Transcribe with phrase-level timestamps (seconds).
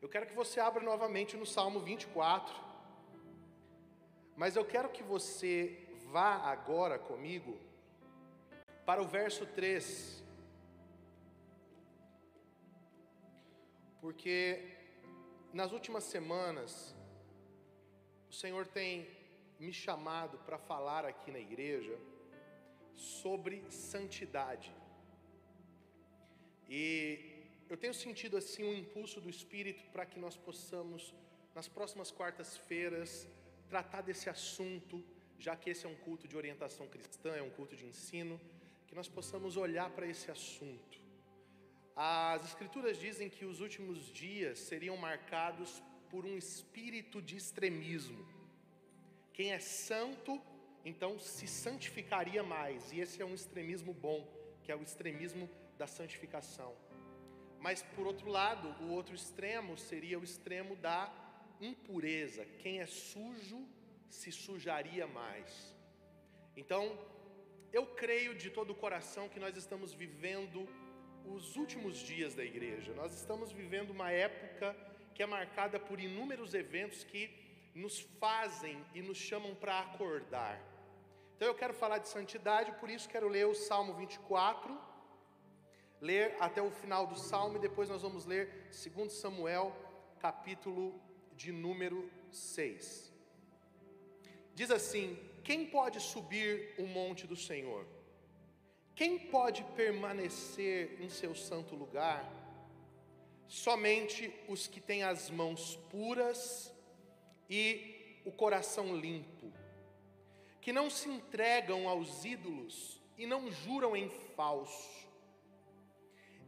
[0.00, 2.54] Eu quero que você abra novamente no Salmo 24,
[4.36, 7.58] mas eu quero que você vá agora comigo
[8.86, 10.22] para o verso 3,
[14.00, 14.76] porque
[15.52, 16.94] nas últimas semanas
[18.30, 19.10] o Senhor tem
[19.58, 21.98] me chamado para falar aqui na igreja
[22.94, 24.72] sobre santidade.
[26.68, 27.37] E
[27.68, 31.14] eu tenho sentido assim um impulso do Espírito para que nós possamos,
[31.54, 33.28] nas próximas quartas-feiras,
[33.68, 35.04] tratar desse assunto,
[35.38, 38.40] já que esse é um culto de orientação cristã, é um culto de ensino,
[38.86, 40.98] que nós possamos olhar para esse assunto.
[41.94, 48.26] As Escrituras dizem que os últimos dias seriam marcados por um espírito de extremismo.
[49.32, 50.40] Quem é santo,
[50.84, 54.26] então se santificaria mais, e esse é um extremismo bom,
[54.62, 56.74] que é o extremismo da santificação.
[57.60, 61.12] Mas por outro lado, o outro extremo seria o extremo da
[61.60, 62.44] impureza.
[62.60, 63.66] Quem é sujo
[64.08, 65.76] se sujaria mais.
[66.56, 66.98] Então,
[67.72, 70.68] eu creio de todo o coração que nós estamos vivendo
[71.24, 72.94] os últimos dias da igreja.
[72.94, 74.74] Nós estamos vivendo uma época
[75.14, 77.30] que é marcada por inúmeros eventos que
[77.74, 80.60] nos fazem e nos chamam para acordar.
[81.36, 84.87] Então eu quero falar de santidade, por isso quero ler o Salmo 24
[86.00, 89.74] ler até o final do salmo e depois nós vamos ler 2 Samuel,
[90.18, 90.94] capítulo
[91.34, 93.12] de número 6.
[94.54, 97.86] Diz assim: Quem pode subir o monte do Senhor?
[98.94, 102.28] Quem pode permanecer em seu santo lugar?
[103.46, 106.72] Somente os que têm as mãos puras
[107.48, 109.52] e o coração limpo,
[110.60, 115.07] que não se entregam aos ídolos e não juram em falso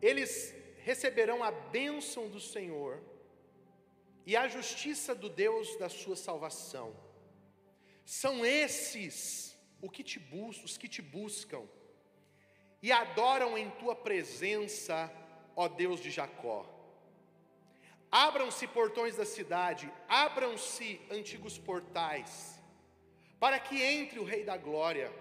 [0.00, 3.02] eles receberão a bênção do Senhor
[4.26, 6.94] e a justiça do Deus da sua salvação.
[8.04, 11.62] São esses o que te bus os que te buscam
[12.82, 15.12] e adoram em tua presença,
[15.54, 16.66] ó Deus de Jacó.
[18.10, 22.58] Abram-se portões da cidade, abram-se antigos portais,
[23.38, 25.12] para que entre o Rei da Glória.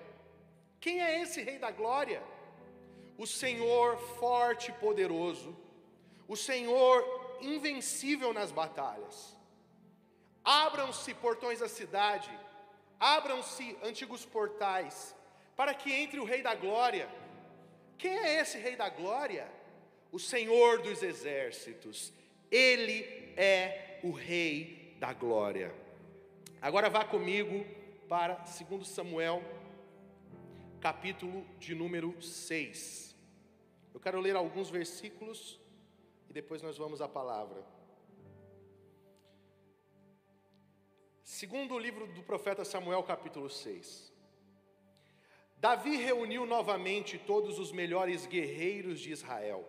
[0.80, 2.24] Quem é esse Rei da Glória?
[3.20, 5.54] O Senhor forte e poderoso,
[6.26, 9.36] o Senhor invencível nas batalhas.
[10.42, 12.32] Abram-se portões da cidade,
[12.98, 15.14] abram-se antigos portais,
[15.54, 17.10] para que entre o Rei da Glória.
[17.98, 19.52] Quem é esse Rei da Glória?
[20.14, 22.14] O Senhor dos Exércitos,
[22.50, 25.76] Ele é o Rei da Glória.
[26.62, 27.66] Agora vá comigo
[28.08, 29.44] para 2 Samuel,
[30.80, 33.09] capítulo de número 6.
[33.94, 35.60] Eu quero ler alguns versículos
[36.30, 37.64] e depois nós vamos à palavra.
[41.24, 44.12] Segundo o livro do profeta Samuel, capítulo 6.
[45.58, 49.68] Davi reuniu novamente todos os melhores guerreiros de Israel,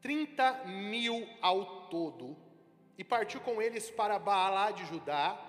[0.00, 2.36] 30 mil ao todo,
[2.98, 5.40] e partiu com eles para Baalá de Judá,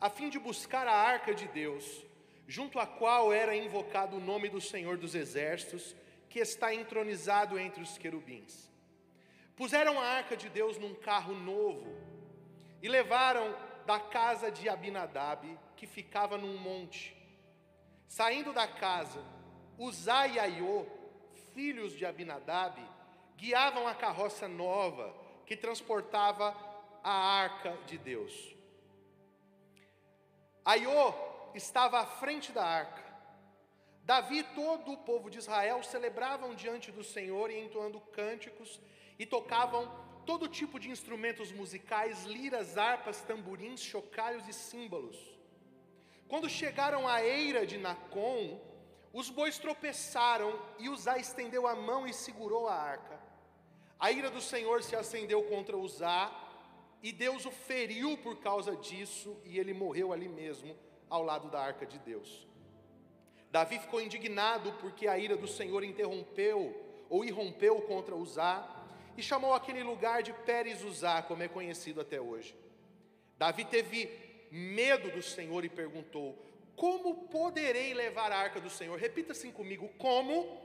[0.00, 2.04] a fim de buscar a arca de Deus,
[2.46, 5.96] junto à qual era invocado o nome do Senhor dos Exércitos,
[6.36, 8.70] que está entronizado entre os querubins.
[9.56, 11.96] Puseram a arca de Deus num carro novo
[12.82, 17.16] e levaram da casa de Abinadab, que ficava num monte.
[18.06, 19.24] Saindo da casa,
[19.78, 20.84] Uzai e Aiô,
[21.54, 22.86] filhos de Abinadab,
[23.38, 25.16] guiavam a carroça nova
[25.46, 26.54] que transportava
[27.02, 28.54] a arca de Deus.
[30.62, 31.14] Aiô
[31.54, 33.05] estava à frente da arca
[34.06, 38.80] Davi e todo o povo de Israel celebravam diante do Senhor e entoando cânticos
[39.18, 39.92] e tocavam
[40.24, 45.18] todo tipo de instrumentos musicais, liras, harpas, tamborins, chocalhos e símbolos.
[46.28, 48.60] Quando chegaram à eira de Nacon,
[49.12, 53.20] os bois tropeçaram e Uzá estendeu a mão e segurou a arca.
[53.98, 56.30] A ira do Senhor se acendeu contra Uzá
[57.02, 60.76] e Deus o feriu por causa disso e ele morreu ali mesmo,
[61.10, 62.45] ao lado da arca de Deus.
[63.50, 68.68] Davi ficou indignado porque a ira do Senhor interrompeu ou irrompeu contra Uzá
[69.16, 72.54] e chamou aquele lugar de Pérez Uzá, como é conhecido até hoje.
[73.38, 74.10] Davi teve
[74.50, 76.36] medo do Senhor e perguntou:
[76.74, 78.98] Como poderei levar a arca do Senhor?
[78.98, 80.60] Repita assim comigo: Como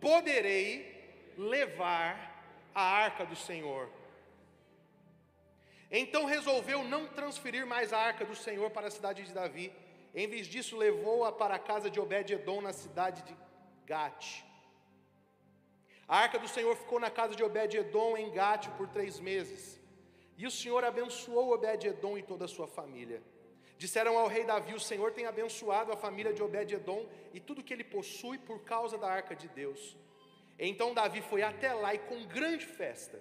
[0.00, 3.88] poderei levar a arca do Senhor?
[5.90, 9.72] Então resolveu não transferir mais a arca do Senhor para a cidade de Davi
[10.14, 13.36] em vez disso, levou-a para a casa de Obed-Edom, na cidade de
[13.86, 14.44] Gate.
[16.06, 19.80] A arca do Senhor ficou na casa de Obed-Edom, em Gate, por três meses.
[20.36, 23.22] E o Senhor abençoou Obed-Edom e toda a sua família.
[23.78, 27.72] Disseram ao rei Davi: O Senhor tem abençoado a família de Obed-Edom e tudo que
[27.72, 29.96] ele possui por causa da arca de Deus.
[30.58, 33.20] Então Davi foi até lá e com grande festa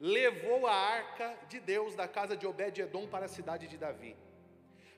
[0.00, 4.16] levou a arca de Deus da casa de Obed-Edom para a cidade de Davi.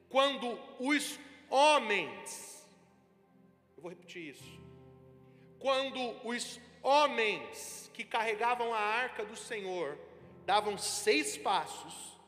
[0.09, 1.19] Quando os
[1.51, 2.67] homens,
[3.77, 4.61] eu vou repetir isso,
[5.59, 9.99] quando os homens que carregavam a arca do Senhor
[10.47, 12.19] davam seis passos,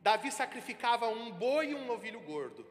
[0.00, 2.66] Davi sacrificava um boi e um novilho gordo.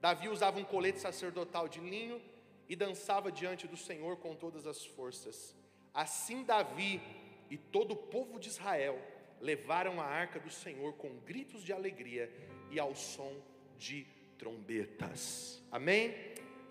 [0.00, 2.20] Davi usava um colete sacerdotal de linho
[2.68, 5.54] e dançava diante do Senhor com todas as forças.
[5.94, 7.00] Assim Davi
[7.48, 9.00] e todo o povo de Israel
[9.40, 12.30] levaram a arca do Senhor com gritos de alegria
[12.70, 13.32] e ao som
[13.76, 14.06] de
[14.38, 15.62] trombetas.
[15.70, 16.14] Amém?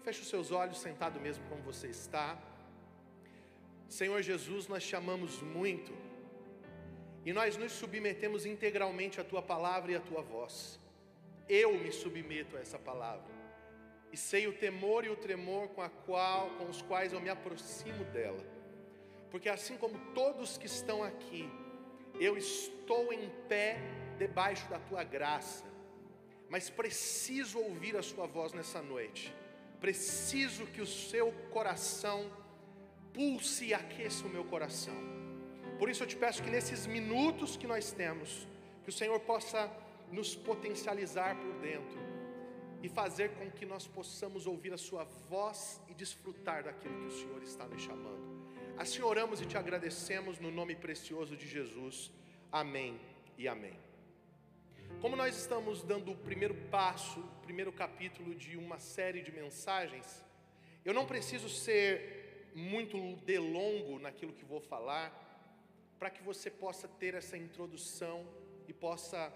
[0.03, 2.37] Feche os seus olhos, sentado mesmo como você está.
[3.87, 5.93] Senhor Jesus, nós te amamos muito
[7.25, 10.79] e nós nos submetemos integralmente à tua palavra e à tua voz.
[11.47, 13.33] Eu me submeto a essa palavra
[14.11, 18.03] e sei o temor e o tremor com, qual, com os quais eu me aproximo
[18.05, 18.57] dela
[19.29, 21.49] porque assim como todos que estão aqui,
[22.19, 23.77] eu estou em pé
[24.17, 25.65] debaixo da tua graça,
[26.49, 29.33] mas preciso ouvir a sua voz nessa noite,
[29.79, 32.31] preciso que o seu coração
[33.13, 34.95] pulse e aqueça o meu coração.
[35.77, 38.47] Por isso eu te peço que nesses minutos que nós temos,
[38.83, 39.71] que o Senhor possa
[40.11, 41.99] nos potencializar por dentro
[42.81, 47.19] e fazer com que nós possamos ouvir a Sua voz e desfrutar daquilo que o
[47.19, 48.37] Senhor está nos chamando.
[48.77, 52.11] Assim oramos e te agradecemos no nome precioso de Jesus.
[52.51, 52.99] Amém
[53.37, 53.86] e amém.
[55.01, 60.25] Como nós estamos dando o primeiro passo, o primeiro capítulo de uma série de mensagens,
[60.83, 65.07] eu não preciso ser muito delongo naquilo que vou falar,
[65.99, 68.27] para que você possa ter essa introdução
[68.67, 69.31] e possa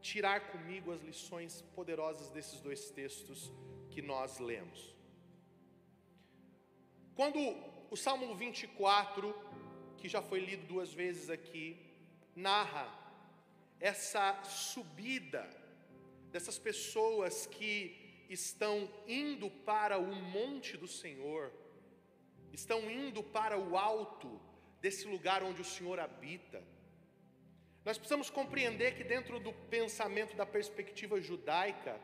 [0.00, 3.52] tirar comigo as lições poderosas desses dois textos
[3.90, 4.94] que nós lemos.
[7.14, 7.38] Quando
[7.90, 9.34] o Salmo 24,
[9.98, 11.76] que já foi lido duas vezes aqui,
[12.34, 12.88] narra
[13.80, 15.48] essa subida
[16.30, 21.50] dessas pessoas que estão indo para o monte do Senhor,
[22.52, 24.40] estão indo para o alto
[24.80, 26.62] desse lugar onde o Senhor habita.
[27.84, 31.98] Nós precisamos compreender que, dentro do pensamento da perspectiva judaica,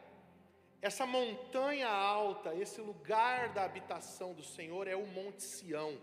[0.81, 6.01] essa montanha alta, esse lugar da habitação do Senhor é o Monte Sião.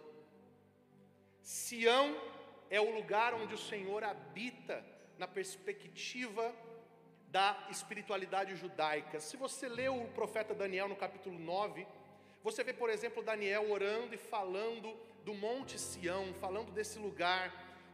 [1.42, 2.16] Sião
[2.70, 4.93] é o lugar onde o Senhor habita
[5.24, 6.54] na perspectiva
[7.30, 9.22] da espiritualidade judaica.
[9.22, 11.88] Se você lê o profeta Daniel no capítulo 9,
[12.44, 14.94] você vê, por exemplo, Daniel orando e falando
[15.24, 17.46] do Monte Sião, falando desse lugar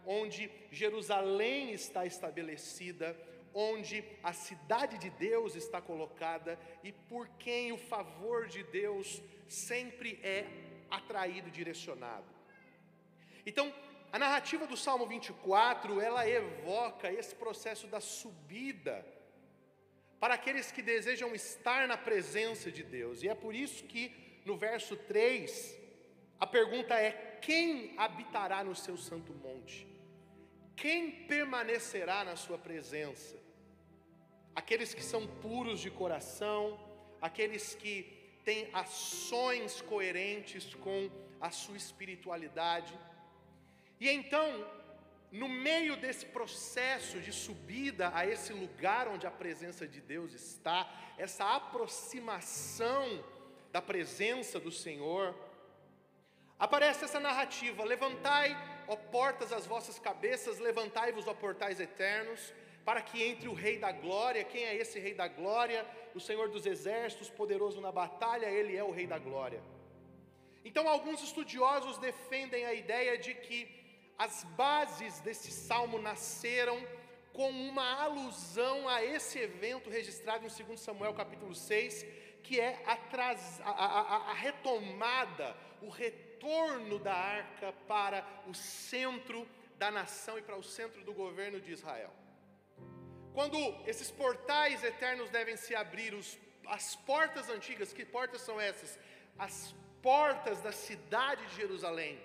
[0.08, 3.16] onde Jerusalém está estabelecida,
[3.54, 10.20] onde a cidade de Deus está colocada e por quem o favor de Deus sempre
[10.24, 10.48] é
[10.90, 12.26] atraído e direcionado.
[13.46, 13.72] Então,
[14.12, 19.06] a narrativa do Salmo 24, ela evoca esse processo da subida
[20.20, 23.24] para aqueles que desejam estar na presença de Deus.
[23.24, 25.78] E é por isso que no verso 3,
[26.40, 29.88] a pergunta é: quem habitará no seu santo monte?
[30.76, 33.40] Quem permanecerá na sua presença?
[34.60, 36.80] aqueles que são puros de coração,
[37.22, 37.96] aqueles que
[38.44, 42.94] têm ações coerentes com a sua espiritualidade.
[44.00, 44.66] E então,
[45.32, 50.90] no meio desse processo de subida a esse lugar onde a presença de Deus está,
[51.18, 53.24] essa aproximação
[53.72, 55.36] da presença do Senhor,
[56.58, 62.54] aparece essa narrativa: levantai, ó portas, as vossas cabeças, levantai-vos, ó portais eternos,
[62.86, 65.86] para que entre o Rei da Glória, quem é esse Rei da Glória?
[66.16, 69.62] O Senhor dos Exércitos, poderoso na batalha, ele é o Rei da Glória.
[70.66, 73.79] Então, alguns estudiosos defendem a ideia de que
[74.20, 76.78] as bases desse salmo nasceram
[77.32, 82.06] com uma alusão a esse evento registrado em 2 Samuel capítulo 6,
[82.44, 82.98] que é a,
[83.64, 89.48] a, a, a retomada, o retorno da arca para o centro
[89.78, 92.14] da nação e para o centro do governo de Israel.
[93.34, 93.58] Quando
[93.88, 99.00] esses portais eternos devem se abrir, os, as portas antigas, que portas são essas?
[99.38, 102.20] As portas da cidade de Jerusalém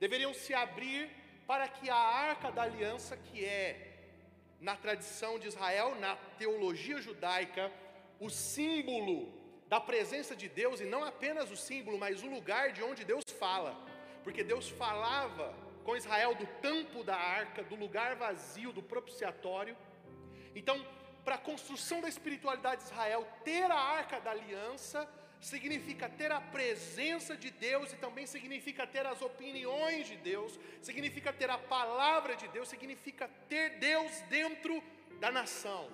[0.00, 3.94] deveriam se abrir para que a arca da aliança, que é,
[4.60, 7.70] na tradição de Israel, na teologia judaica,
[8.18, 9.32] o símbolo
[9.68, 13.24] da presença de Deus, e não apenas o símbolo, mas o lugar de onde Deus
[13.38, 13.76] fala,
[14.22, 19.76] porque Deus falava com Israel do tampo da arca, do lugar vazio, do propiciatório.
[20.54, 20.84] Então,
[21.24, 25.08] para a construção da espiritualidade de Israel, ter a arca da aliança
[25.40, 31.32] significa ter a presença de Deus e também significa ter as opiniões de Deus, significa
[31.32, 34.82] ter a palavra de Deus, significa ter Deus dentro
[35.20, 35.90] da nação.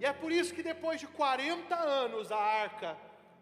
[0.00, 2.96] E é por isso que depois de 40 anos a arca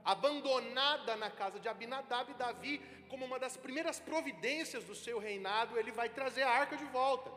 [0.05, 5.91] abandonada na casa de Abinadab, Davi, como uma das primeiras providências do seu reinado, ele
[5.91, 7.31] vai trazer a arca de volta.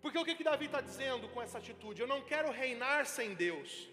[0.00, 2.00] Porque o que, que Davi está dizendo com essa atitude?
[2.00, 3.90] Eu não quero reinar sem Deus.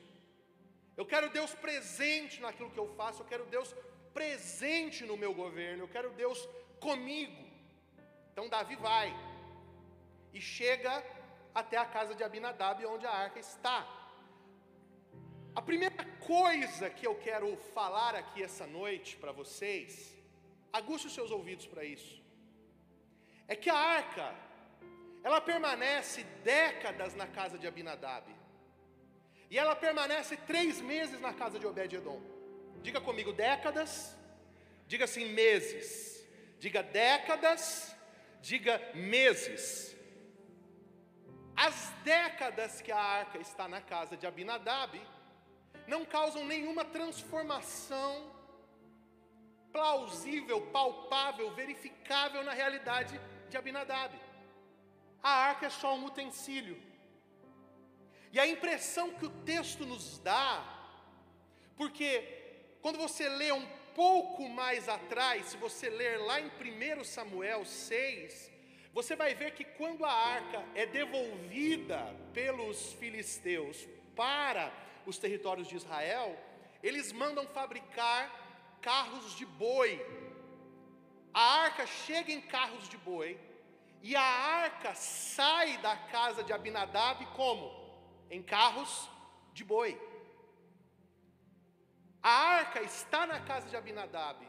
[0.95, 3.75] Eu quero Deus presente naquilo que eu faço, eu quero Deus
[4.13, 6.39] presente no meu governo, eu quero Deus
[6.79, 7.43] comigo.
[8.31, 9.09] Então Davi vai
[10.33, 11.03] e chega
[11.53, 13.77] até a casa de Abinadab, onde a arca está.
[15.55, 20.15] A primeira coisa que eu quero falar aqui essa noite para vocês,
[20.71, 22.21] aguste os seus ouvidos para isso,
[23.47, 24.33] é que a arca,
[25.23, 28.25] ela permanece décadas na casa de Abinadab.
[29.53, 32.19] E ela permanece três meses na casa de Obed-Edom.
[32.81, 34.17] Diga comigo, décadas.
[34.87, 36.27] Diga assim, meses.
[36.57, 37.95] Diga décadas.
[38.41, 39.95] Diga meses.
[41.55, 44.99] As décadas que a arca está na casa de Abinadab
[45.85, 48.33] não causam nenhuma transformação
[49.71, 54.19] plausível, palpável, verificável na realidade de Abinadab.
[55.21, 56.75] A arca é só um utensílio
[58.33, 60.65] e a impressão que o texto nos dá,
[61.77, 67.63] porque quando você lê um pouco mais atrás, se você ler lá em 1 Samuel
[67.63, 68.51] 6,
[68.91, 71.99] você vai ver que quando a arca é devolvida
[72.33, 74.73] pelos filisteus para
[75.05, 76.35] os territórios de Israel,
[76.81, 80.03] eles mandam fabricar carros de boi.
[81.31, 83.39] A arca chega em carros de boi,
[84.01, 87.82] e a arca sai da casa de Abinadab como?
[88.35, 88.91] Em carros
[89.57, 89.91] de boi.
[92.21, 94.39] A arca está na casa de Abinadab,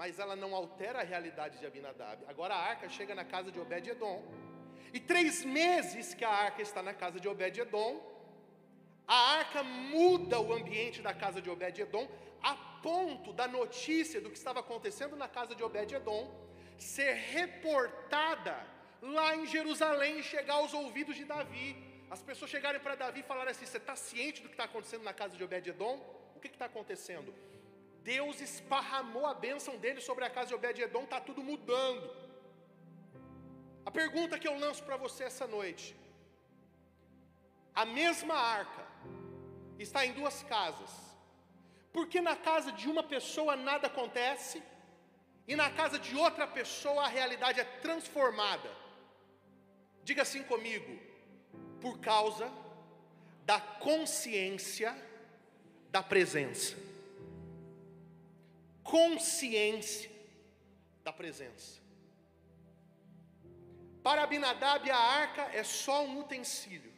[0.00, 2.24] mas ela não altera a realidade de Abinadab.
[2.26, 4.18] Agora a arca chega na casa de Obed-Edom,
[4.92, 7.92] e três meses que a arca está na casa de Obed-Edom,
[9.06, 12.08] a arca muda o ambiente da casa de Obed-Edom,
[12.42, 16.22] a ponto da notícia do que estava acontecendo na casa de Obed-Edom
[16.78, 18.66] ser reportada
[19.00, 21.87] lá em Jerusalém e chegar aos ouvidos de Davi.
[22.10, 25.02] As pessoas chegarem para Davi e falarem assim: Você está ciente do que está acontecendo
[25.02, 25.96] na casa de Obed-Edom?
[26.36, 27.34] O que está acontecendo?
[28.02, 32.08] Deus esparramou a bênção dele sobre a casa de Obed-Edom, está tudo mudando.
[33.84, 35.94] A pergunta que eu lanço para você essa noite:
[37.74, 38.86] a mesma arca
[39.78, 40.90] está em duas casas,
[41.92, 44.62] porque na casa de uma pessoa nada acontece,
[45.46, 48.70] e na casa de outra pessoa a realidade é transformada.
[50.02, 51.07] Diga assim comigo:
[51.80, 52.50] por causa
[53.44, 54.96] da consciência
[55.90, 56.76] da presença.
[58.82, 60.10] Consciência
[61.02, 61.80] da presença.
[64.02, 66.92] Para Abinadab, a arca é só um utensílio.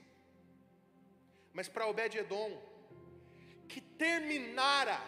[1.52, 2.60] Mas para Obed-Edom,
[3.68, 5.00] que terminara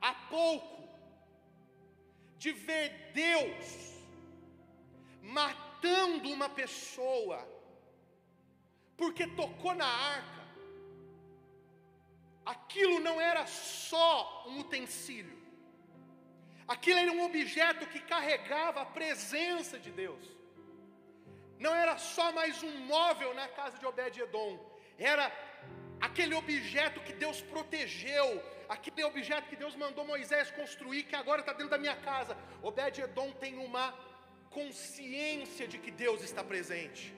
[0.00, 0.88] há pouco
[2.38, 3.98] de ver Deus
[5.22, 7.57] matando uma pessoa
[8.98, 10.42] porque tocou na arca.
[12.54, 15.38] Aquilo não era só um utensílio,
[16.74, 20.24] aquilo era um objeto que carregava a presença de Deus.
[21.58, 24.52] Não era só mais um móvel na casa de Obed-Edom,
[24.98, 25.26] era
[26.00, 28.28] aquele objeto que Deus protegeu,
[28.68, 32.36] aquele objeto que Deus mandou Moisés construir, que agora está dentro da minha casa.
[32.62, 33.86] Obed-Edom tem uma
[34.58, 37.14] consciência de que Deus está presente.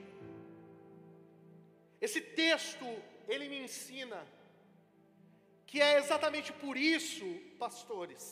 [2.05, 2.85] Esse texto,
[3.27, 4.19] ele me ensina
[5.67, 7.25] que é exatamente por isso,
[7.63, 8.23] pastores,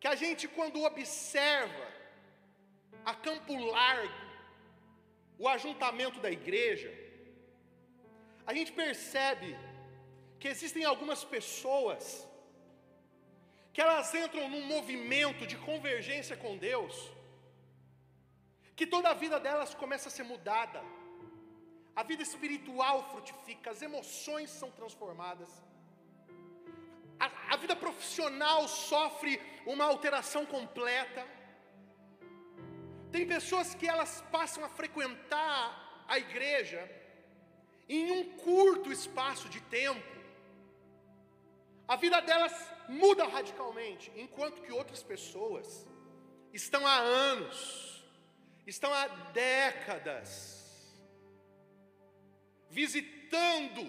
[0.00, 1.86] que a gente, quando observa
[3.04, 4.24] a campo largo,
[5.38, 6.90] o ajuntamento da igreja,
[8.46, 9.56] a gente percebe
[10.40, 12.26] que existem algumas pessoas
[13.72, 16.96] que elas entram num movimento de convergência com Deus,
[18.76, 20.80] que toda a vida delas começa a ser mudada
[21.96, 25.50] a vida espiritual frutifica, as emoções são transformadas,
[27.18, 31.24] a, a vida profissional sofre uma alteração completa.
[33.12, 36.82] Tem pessoas que elas passam a frequentar a igreja
[37.88, 40.14] em um curto espaço de tempo,
[41.86, 42.54] a vida delas
[42.88, 45.86] muda radicalmente, enquanto que outras pessoas
[46.52, 47.94] estão há anos
[48.66, 50.53] estão há décadas
[52.74, 53.82] visitando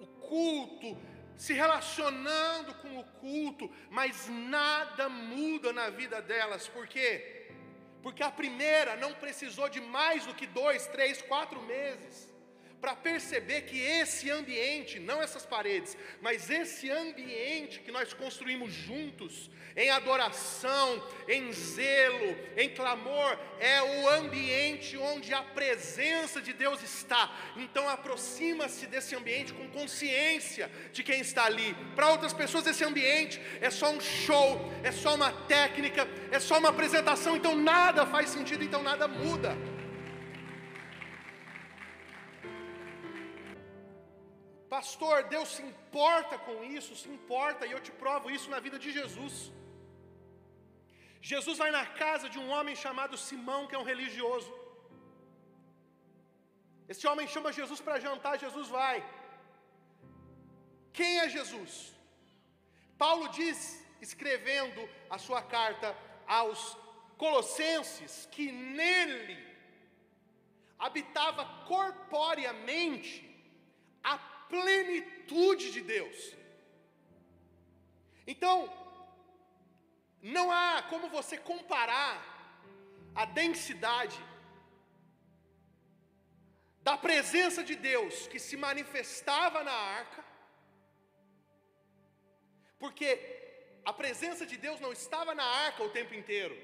[0.00, 0.96] o culto,
[1.36, 7.48] se relacionando com o culto, mas nada muda na vida delas, por quê?
[8.02, 12.33] Porque a primeira não precisou de mais do que dois, três, quatro meses
[12.84, 19.50] para perceber que esse ambiente, não essas paredes, mas esse ambiente que nós construímos juntos,
[19.74, 27.34] em adoração, em zelo, em clamor, é o ambiente onde a presença de Deus está.
[27.56, 31.74] Então aproxima-se desse ambiente com consciência de quem está ali.
[31.96, 36.58] Para outras pessoas, esse ambiente é só um show, é só uma técnica, é só
[36.58, 39.56] uma apresentação, então nada faz sentido, então nada muda.
[44.74, 48.78] Pastor, Deus se importa com isso, se importa, e eu te provo isso na vida
[48.84, 49.34] de Jesus.
[51.30, 54.52] Jesus vai na casa de um homem chamado Simão, que é um religioso.
[56.92, 58.96] Esse homem chama Jesus para jantar, Jesus vai.
[60.98, 61.72] Quem é Jesus?
[63.04, 63.58] Paulo diz,
[64.08, 64.82] escrevendo
[65.16, 65.90] a sua carta
[66.40, 66.60] aos
[67.22, 69.38] Colossenses, que nele
[70.86, 73.33] habitava corporeamente
[74.54, 76.18] plenitude de Deus.
[78.32, 78.56] Então,
[80.36, 82.14] não há como você comparar
[83.22, 84.20] a densidade
[86.88, 90.22] da presença de Deus que se manifestava na arca,
[92.82, 93.10] porque
[93.90, 96.56] a presença de Deus não estava na arca o tempo inteiro,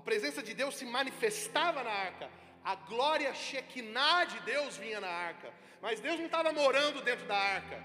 [0.00, 2.26] a presença de Deus se manifestava na arca,
[2.64, 5.52] a glória Shekinah de Deus vinha na arca,
[5.82, 7.84] mas Deus não estava morando dentro da arca.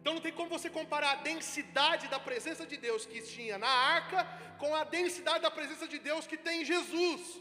[0.00, 3.68] Então não tem como você comparar a densidade da presença de Deus que tinha na
[3.68, 4.24] arca
[4.58, 7.40] com a densidade da presença de Deus que tem em Jesus.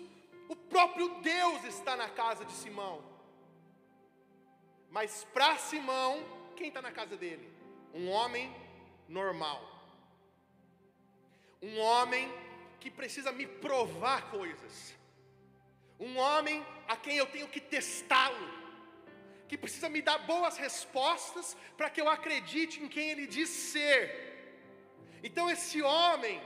[0.49, 3.03] O próprio Deus está na casa de Simão.
[4.89, 7.47] Mas para Simão, quem está na casa dele?
[7.93, 8.53] Um homem
[9.07, 9.61] normal.
[11.61, 12.33] Um homem
[12.79, 14.95] que precisa me provar coisas.
[15.99, 18.65] Um homem a quem eu tenho que testá-lo
[19.47, 24.01] que precisa me dar boas respostas para que eu acredite em quem ele diz ser.
[25.23, 26.41] Então esse homem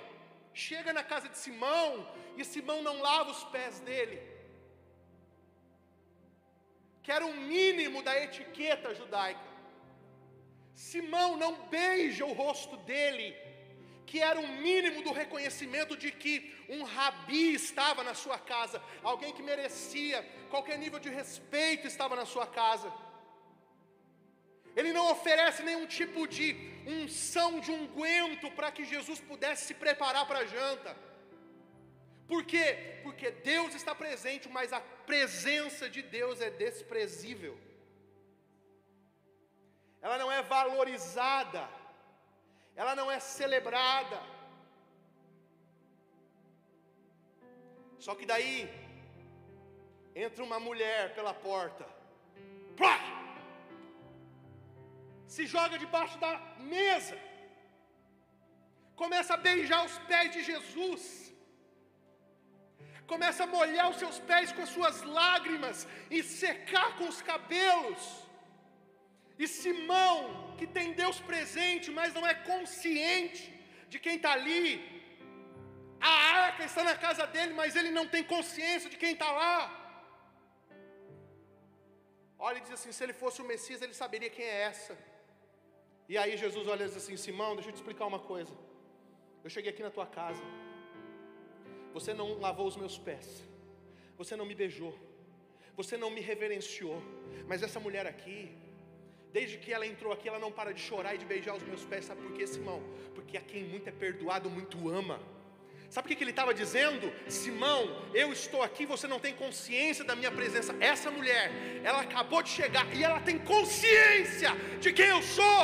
[0.53, 2.07] chega na casa de Simão
[2.38, 4.21] e Simão não lava os pés dele,
[7.03, 9.49] que era o mínimo da etiqueta judaica.
[10.75, 13.35] Simão não beija o rosto dele,
[14.10, 16.34] que era o mínimo do reconhecimento de que
[16.76, 20.17] um rabi estava na sua casa, alguém que merecia
[20.50, 22.91] qualquer nível de respeito estava na sua casa.
[24.76, 26.48] Ele não oferece nenhum tipo de
[26.88, 30.98] unção de unguento para que Jesus pudesse se preparar para a janta.
[32.28, 33.00] Por quê?
[33.04, 37.56] Porque Deus está presente, mas a presença de Deus é desprezível.
[40.02, 41.62] Ela não é valorizada
[42.75, 44.19] ela não é celebrada.
[47.99, 48.69] Só que daí
[50.15, 51.86] entra uma mulher pela porta,
[52.77, 52.97] Plá!
[55.34, 56.32] se joga debaixo da
[56.75, 57.17] mesa,
[58.95, 61.03] começa a beijar os pés de Jesus,
[63.12, 68.29] começa a molhar os seus pés com as suas lágrimas e secar com os cabelos.
[69.43, 70.15] E Simão,
[70.60, 73.43] que tem Deus presente, mas não é consciente
[73.91, 74.65] de quem está ali,
[75.99, 76.13] a
[76.45, 79.56] arca está na casa dele, mas ele não tem consciência de quem está lá.
[82.47, 84.97] Olha e diz assim: se ele fosse o Messias, ele saberia quem é essa.
[86.12, 88.54] E aí Jesus olha e diz assim: Simão, deixa eu te explicar uma coisa.
[89.43, 90.43] Eu cheguei aqui na tua casa,
[91.97, 93.28] você não lavou os meus pés,
[94.17, 94.93] você não me beijou,
[95.75, 96.97] você não me reverenciou,
[97.47, 98.39] mas essa mulher aqui,
[99.32, 101.84] Desde que ela entrou aqui, ela não para de chorar e de beijar os meus
[101.86, 102.06] pés.
[102.06, 102.82] Sabe por quê, Simão?
[103.13, 105.20] Porque a quem muito é perdoado, muito ama.
[105.89, 107.12] Sabe o que, ele estava dizendo?
[107.28, 107.82] Simão,
[108.13, 110.76] eu estou aqui, você não tem consciência da minha presença.
[110.80, 111.52] Essa mulher,
[111.84, 115.63] ela acabou de chegar e ela tem consciência de quem eu sou.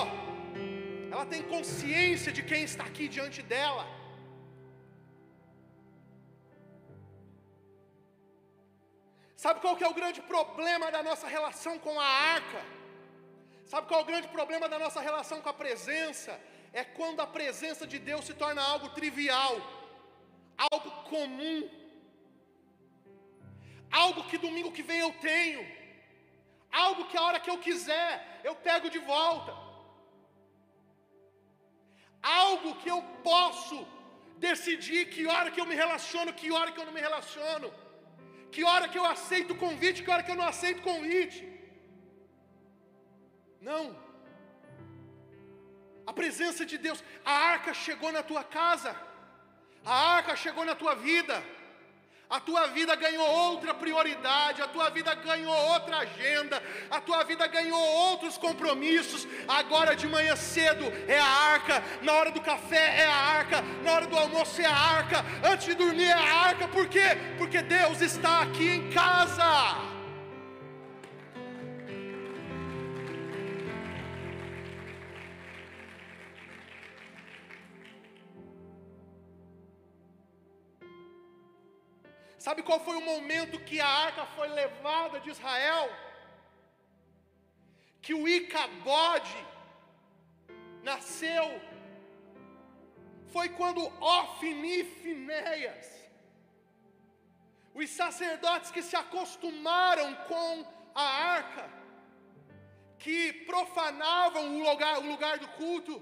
[1.12, 3.86] Ela tem consciência de quem está aqui diante dela.
[9.36, 12.62] Sabe qual que é o grande problema da nossa relação com a arca?
[13.71, 16.34] Sabe qual é o grande problema da nossa relação com a presença?
[16.71, 19.56] É quando a presença de Deus se torna algo trivial,
[20.69, 21.60] algo comum,
[24.04, 25.62] algo que domingo que vem eu tenho,
[26.86, 28.10] algo que a hora que eu quiser
[28.43, 29.54] eu pego de volta,
[32.21, 33.01] algo que eu
[33.32, 33.78] posso
[34.49, 37.69] decidir que hora que eu me relaciono, que hora que eu não me relaciono.
[38.56, 41.39] Que hora que eu aceito o convite, que hora que eu não aceito o convite.
[43.69, 43.86] Não.
[46.06, 48.95] A presença de Deus, a arca chegou na tua casa,
[49.84, 51.43] a arca chegou na tua vida.
[52.28, 57.45] A tua vida ganhou outra prioridade, a tua vida ganhou outra agenda, a tua vida
[57.45, 59.28] ganhou outros compromissos.
[59.47, 63.91] Agora de manhã cedo é a arca, na hora do café é a arca, na
[63.93, 67.10] hora do almoço é a arca, antes de dormir é a arca, por quê?
[67.38, 69.94] Porque Deus está aqui em casa.
[82.45, 85.86] Sabe qual foi o momento que a arca foi levada de Israel?
[88.03, 89.39] Que o Icabode
[90.89, 91.45] nasceu.
[93.34, 95.88] Foi quando Ofni Finéias,
[97.79, 100.51] os sacerdotes que se acostumaram com
[100.93, 101.08] a
[101.39, 101.65] arca,
[103.05, 105.95] que profanavam o lugar, o lugar do culto,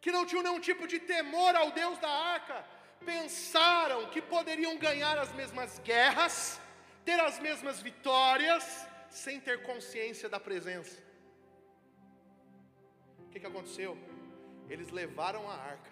[0.00, 2.58] que não tinham nenhum tipo de temor ao Deus da arca,
[3.04, 6.60] pensaram que poderiam ganhar as mesmas guerras,
[7.04, 11.02] ter as mesmas vitórias, sem ter consciência da presença.
[13.18, 13.96] O que, que aconteceu?
[14.68, 15.90] Eles levaram a arca,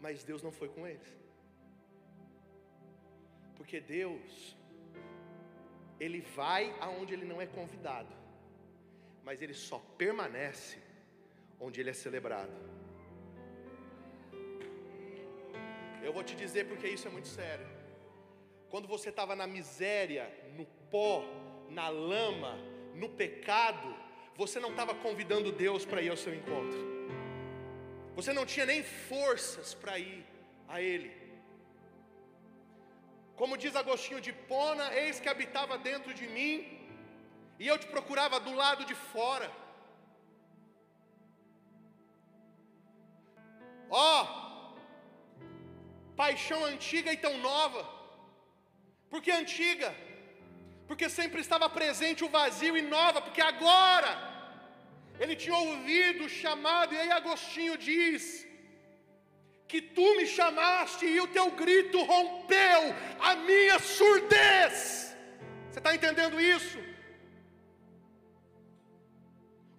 [0.00, 1.08] mas Deus não foi com eles.
[3.56, 4.56] Porque Deus,
[5.98, 8.14] Ele vai aonde Ele não é convidado,
[9.24, 10.78] mas Ele só permanece
[11.58, 12.79] onde Ele é celebrado.
[16.02, 17.66] Eu vou te dizer porque isso é muito sério.
[18.70, 20.24] Quando você estava na miséria,
[20.56, 21.24] no pó,
[21.68, 22.56] na lama,
[22.94, 23.88] no pecado,
[24.36, 26.80] você não estava convidando Deus para ir ao seu encontro.
[28.14, 30.24] Você não tinha nem forças para ir
[30.68, 31.10] a Ele.
[33.40, 36.54] Como diz Agostinho de Pona, eis que habitava dentro de mim,
[37.58, 39.50] e eu te procurava do lado de fora.
[43.90, 44.49] Ó, oh,
[46.20, 47.82] paixão antiga e tão nova.
[49.10, 49.88] Por que antiga?
[50.88, 54.12] Porque sempre estava presente o vazio e nova, porque agora
[55.22, 58.24] ele tinha ouvido o chamado, e aí Agostinho diz:
[59.70, 62.82] que tu me chamaste e o teu grito rompeu
[63.28, 64.72] a minha surdez.
[65.66, 66.78] Você está entendendo isso?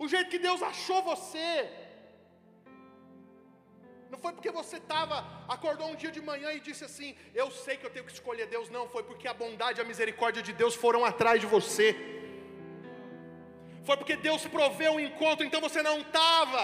[0.03, 1.49] O jeito que Deus achou você,
[4.11, 5.15] não foi porque você estava,
[5.47, 8.45] acordou um dia de manhã e disse assim: Eu sei que eu tenho que escolher
[8.45, 8.69] Deus.
[8.69, 11.87] Não, foi porque a bondade e a misericórdia de Deus foram atrás de você.
[13.85, 16.61] Foi porque Deus proveu um encontro, então você não estava,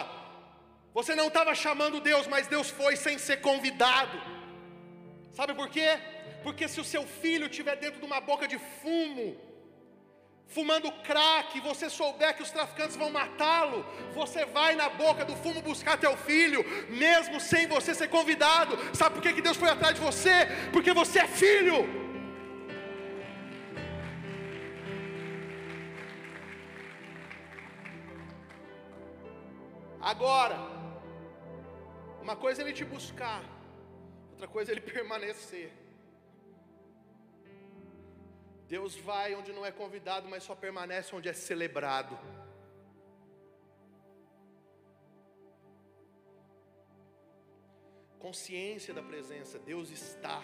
[0.93, 4.17] você não estava chamando Deus, mas Deus foi sem ser convidado.
[5.31, 5.89] Sabe por quê?
[6.43, 9.27] Porque se o seu filho estiver dentro de uma boca de fumo,
[10.47, 15.61] fumando crack, você souber que os traficantes vão matá-lo, você vai na boca do fumo
[15.61, 18.77] buscar teu filho, mesmo sem você ser convidado.
[18.95, 20.47] Sabe por que, que Deus foi atrás de você?
[20.71, 22.07] Porque você é filho.
[30.01, 30.57] Agora,
[32.21, 33.43] uma coisa é ele te buscar,
[34.31, 35.86] outra coisa é ele permanecer.
[38.67, 42.17] Deus vai onde não é convidado, mas só permanece onde é celebrado.
[48.19, 50.43] Consciência da presença, Deus está.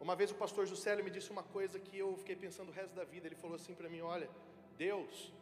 [0.00, 2.94] Uma vez o pastor Juscelio me disse uma coisa que eu fiquei pensando o resto
[2.94, 3.26] da vida.
[3.26, 4.30] Ele falou assim para mim: Olha,
[4.78, 5.32] Deus,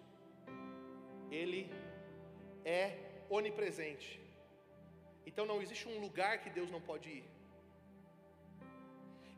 [1.31, 1.71] Ele
[2.65, 4.21] é onipresente.
[5.27, 7.34] Então não existe um lugar que Deus não pode ir.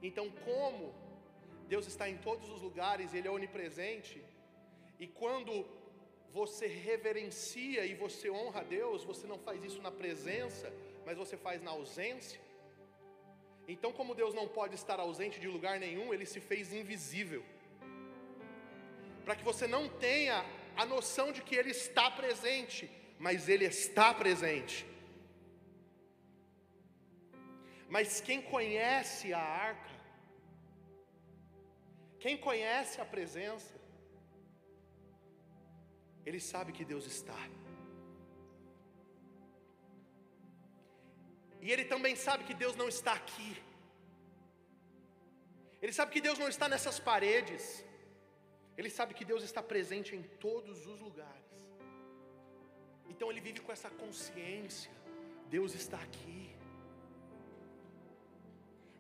[0.09, 0.95] Então, como
[1.73, 4.19] Deus está em todos os lugares, Ele é onipresente,
[5.03, 5.53] e quando
[6.41, 10.73] você reverencia e você honra a Deus, você não faz isso na presença,
[11.07, 12.41] mas você faz na ausência.
[13.75, 17.43] Então, como Deus não pode estar ausente de lugar nenhum, Ele se fez invisível,
[19.25, 20.45] para que você não tenha
[20.77, 22.89] a noção de que Ele está presente,
[23.19, 24.87] mas Ele está presente.
[27.89, 29.96] Mas quem conhece a arca,
[32.19, 33.75] quem conhece a presença,
[36.25, 37.39] ele sabe que Deus está.
[41.61, 43.53] E ele também sabe que Deus não está aqui.
[45.83, 47.85] Ele sabe que Deus não está nessas paredes.
[48.79, 51.47] Ele sabe que Deus está presente em todos os lugares.
[53.09, 54.91] Então ele vive com essa consciência:
[55.49, 56.46] Deus está aqui.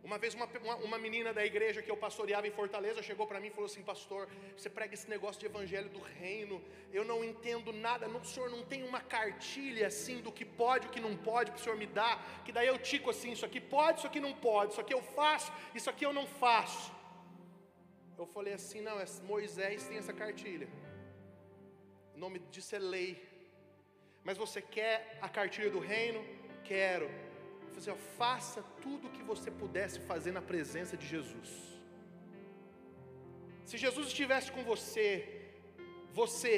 [0.06, 3.40] Uma vez uma, uma, uma, menina da igreja que eu pastoreava em Fortaleza chegou para
[3.40, 7.24] mim e falou assim: Pastor, você prega esse negócio de evangelho do reino, eu não
[7.24, 11.00] entendo nada, não, o senhor não tem uma cartilha assim do que pode o que
[11.00, 12.14] não pode para o senhor me dar,
[12.44, 15.02] que daí eu tico assim: isso aqui pode, isso aqui não pode, isso aqui eu
[15.02, 16.92] faço, isso aqui eu não faço.
[18.16, 20.68] Eu falei assim: Não, é Moisés tem essa cartilha,
[22.14, 23.12] o nome disso é lei,
[24.22, 26.24] mas você quer a cartilha do reino?
[26.62, 27.10] Quero
[27.78, 31.50] assim, ó, faça tudo o que você pudesse fazer na presença de Jesus.
[33.64, 35.08] Se Jesus estivesse com você,
[36.12, 36.52] você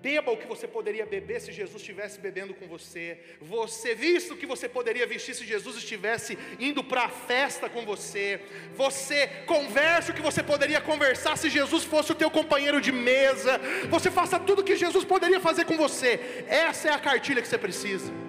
[0.00, 3.18] beba o que você poderia beber se Jesus estivesse bebendo com você.
[3.40, 7.84] Você vista o que você poderia vestir se Jesus estivesse indo para a festa com
[7.84, 8.40] você.
[8.74, 13.60] Você converse o que você poderia conversar se Jesus fosse o teu companheiro de mesa.
[13.90, 16.44] Você faça tudo o que Jesus poderia fazer com você.
[16.46, 18.27] Essa é a cartilha que você precisa.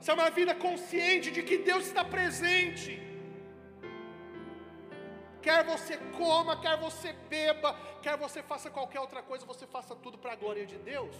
[0.00, 2.92] Isso é uma vida consciente de que Deus está presente.
[5.46, 7.70] Quer você coma, quer você beba,
[8.04, 11.16] quer você faça qualquer outra coisa, você faça tudo para a glória de Deus.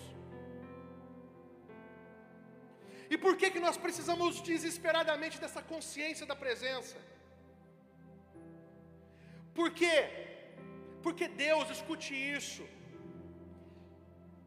[3.13, 6.99] E por que, que nós precisamos desesperadamente dessa consciência da presença?
[9.59, 9.97] Por quê?
[11.05, 12.63] Porque Deus, escute isso,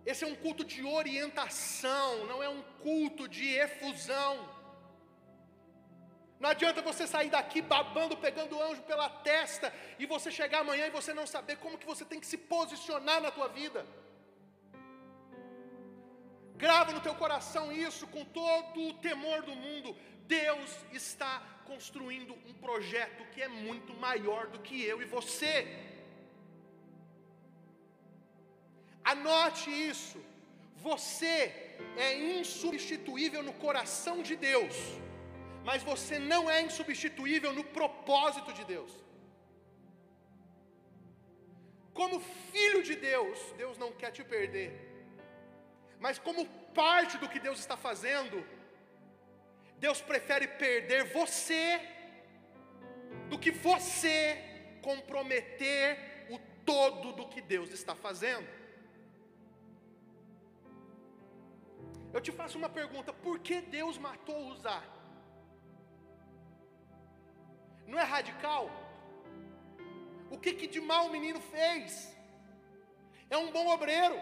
[0.05, 4.49] esse é um culto de orientação, não é um culto de efusão.
[6.39, 10.87] Não adianta você sair daqui babando, pegando o anjo pela testa e você chegar amanhã
[10.87, 13.85] e você não saber como que você tem que se posicionar na tua vida.
[16.57, 19.95] Grava no teu coração isso com todo o temor do mundo.
[20.27, 25.92] Deus está construindo um projeto que é muito maior do que eu e você.
[29.03, 30.19] Anote isso.
[30.89, 31.35] Você
[31.97, 34.75] é insubstituível no coração de Deus,
[35.63, 38.91] mas você não é insubstituível no propósito de Deus.
[41.93, 42.19] Como
[42.51, 44.71] filho de Deus, Deus não quer te perder,
[45.99, 46.45] mas como
[46.81, 48.37] parte do que Deus está fazendo,
[49.77, 51.79] Deus prefere perder você
[53.29, 54.17] do que você
[54.81, 58.47] comprometer o todo do que Deus está fazendo.
[62.15, 64.79] Eu te faço uma pergunta: por que Deus matou Uzá?
[67.87, 68.63] Não é radical?
[70.35, 72.15] O que, que de mal o menino fez?
[73.29, 74.19] É um bom obreiro.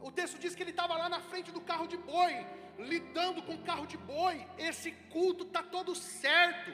[0.00, 2.34] O texto diz que ele estava lá na frente do carro de boi,
[2.78, 4.46] lidando com o carro de boi.
[4.68, 6.70] Esse culto está todo certo.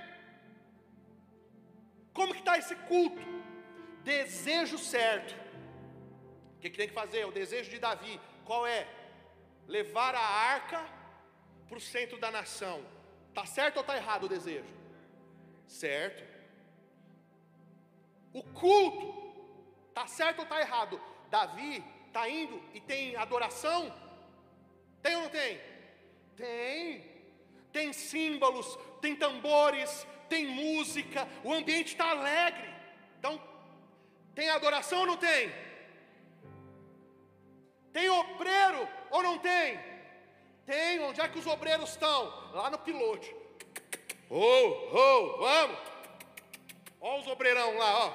[2.13, 3.23] Como que está esse culto?
[4.03, 5.33] Desejo certo.
[6.57, 7.25] O que, que tem que fazer?
[7.27, 8.21] O desejo de Davi.
[8.45, 8.87] Qual é?
[9.67, 10.85] Levar a arca
[11.69, 12.85] para o centro da nação.
[13.29, 14.73] Está certo ou está errado o desejo?
[15.67, 16.23] Certo.
[18.33, 19.35] O culto,
[19.89, 21.01] está certo ou está errado?
[21.31, 23.93] Davi está indo e tem adoração?
[25.03, 25.61] Tem ou não tem?
[26.37, 27.15] Tem.
[27.73, 32.73] Tem símbolos, tem tambores, tem música, o ambiente está alegre.
[33.19, 33.41] Então,
[34.35, 35.53] tem adoração ou não tem?
[37.95, 39.79] Tem obreiro ou não tem?
[40.67, 41.01] Tem.
[41.01, 42.53] Onde é que os obreiros estão?
[42.53, 43.33] Lá no pilote.
[44.29, 44.67] Oh,
[45.03, 45.79] oh, vamos.
[47.01, 48.09] Olha os obreirão lá, ó.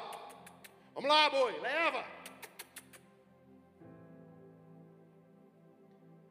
[0.96, 2.04] Vamos lá, boi, leva.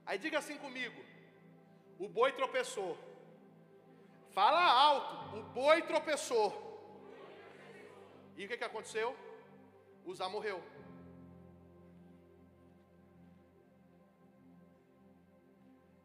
[0.04, 1.00] Aí diga assim comigo:
[1.98, 2.98] o boi tropeçou.
[4.30, 6.50] Fala alto, o boi tropeçou.
[8.36, 9.16] E o que, que aconteceu?
[10.04, 10.62] Uzá morreu.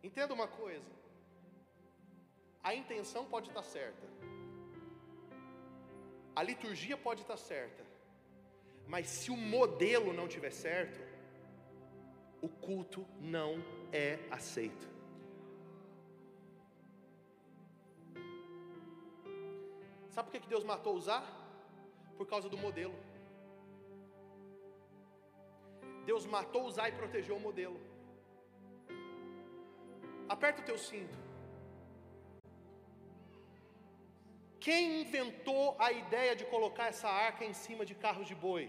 [0.04, 0.92] Entenda uma coisa:
[2.62, 4.06] a intenção pode estar certa,
[6.36, 7.84] a liturgia pode estar certa,
[8.88, 11.00] mas se o modelo não estiver certo,
[12.42, 13.56] o culto não
[13.94, 14.92] é aceito.
[20.10, 21.24] Sabe por que Deus matou usar?
[22.18, 22.94] Por causa do modelo.
[26.06, 27.93] Deus matou usar e protegeu o modelo.
[30.36, 31.18] Aperta o teu cinto.
[34.66, 38.64] Quem inventou a ideia de colocar essa arca em cima de carros de boi?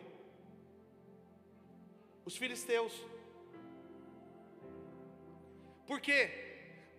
[2.28, 2.94] Os filisteus.
[5.90, 6.20] Por quê?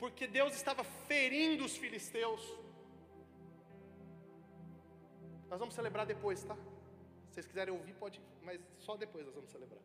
[0.02, 2.44] Porque Deus estava ferindo os filisteus.
[5.50, 6.56] Nós vamos celebrar depois, tá?
[6.56, 9.84] Se vocês quiserem ouvir, pode, mas só depois nós vamos celebrar.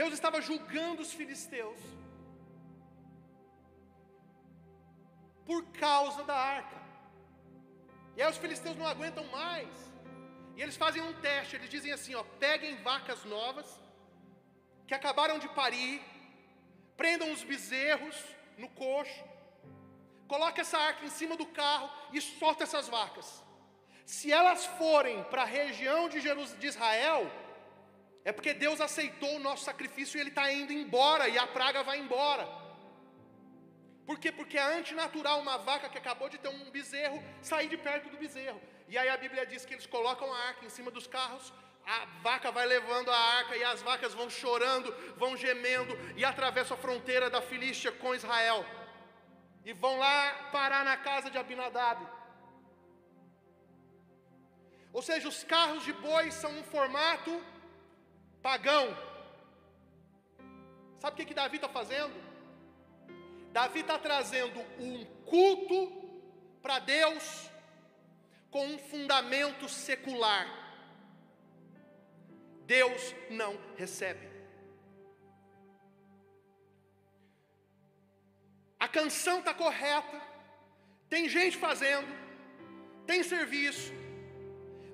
[0.00, 1.80] Deus estava julgando os filisteus.
[5.46, 6.76] por causa da arca.
[8.16, 9.68] E aí os filisteus não aguentam mais.
[10.56, 13.68] E eles fazem um teste, eles dizem assim, ó, peguem vacas novas
[14.86, 16.02] que acabaram de parir,
[16.96, 18.16] prendam os bezerros
[18.56, 19.24] no coxo,
[20.26, 23.44] coloque essa arca em cima do carro e solta essas vacas.
[24.06, 26.20] Se elas forem para a região de,
[26.58, 27.30] de Israel,
[28.28, 31.84] é porque Deus aceitou o nosso sacrifício e Ele está indo embora, e a praga
[31.84, 32.44] vai embora.
[34.04, 34.32] Por quê?
[34.32, 38.16] Porque é antinatural uma vaca que acabou de ter um bezerro sair de perto do
[38.16, 38.60] bezerro.
[38.88, 41.52] E aí a Bíblia diz que eles colocam a arca em cima dos carros,
[41.86, 46.76] a vaca vai levando a arca e as vacas vão chorando, vão gemendo e atravessam
[46.76, 48.66] a fronteira da Filístia com Israel.
[49.64, 52.04] E vão lá parar na casa de Abinadab.
[54.92, 57.32] Ou seja, os carros de boi são um formato
[58.46, 58.96] pagão.
[61.00, 62.14] Sabe o que, que Davi está fazendo?
[63.52, 65.78] Davi está trazendo um culto
[66.62, 67.50] para Deus
[68.48, 70.46] com um fundamento secular.
[72.66, 74.24] Deus não recebe.
[78.78, 80.22] A canção está correta,
[81.08, 82.06] tem gente fazendo,
[83.08, 83.92] tem serviço,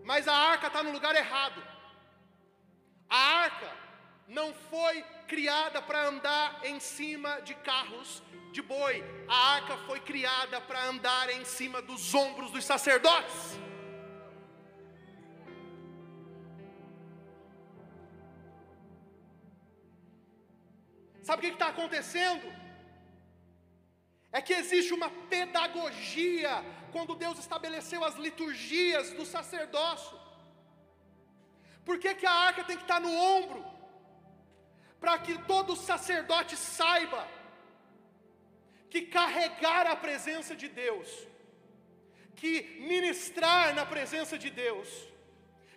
[0.05, 1.72] mas a arca está no lugar errado.
[3.13, 3.71] A arca
[4.27, 8.23] não foi criada para andar em cima de carros
[8.53, 13.59] de boi, a arca foi criada para andar em cima dos ombros dos sacerdotes.
[21.23, 22.51] Sabe o que está acontecendo?
[24.33, 30.19] É que existe uma pedagogia quando Deus estabeleceu as liturgias do sacerdócio.
[31.85, 33.65] Por que, que a arca tem que estar no ombro?
[35.01, 37.27] Para que todo sacerdote saiba
[38.89, 41.09] que carregar a presença de Deus,
[42.37, 42.53] que
[42.93, 44.89] ministrar na presença de Deus,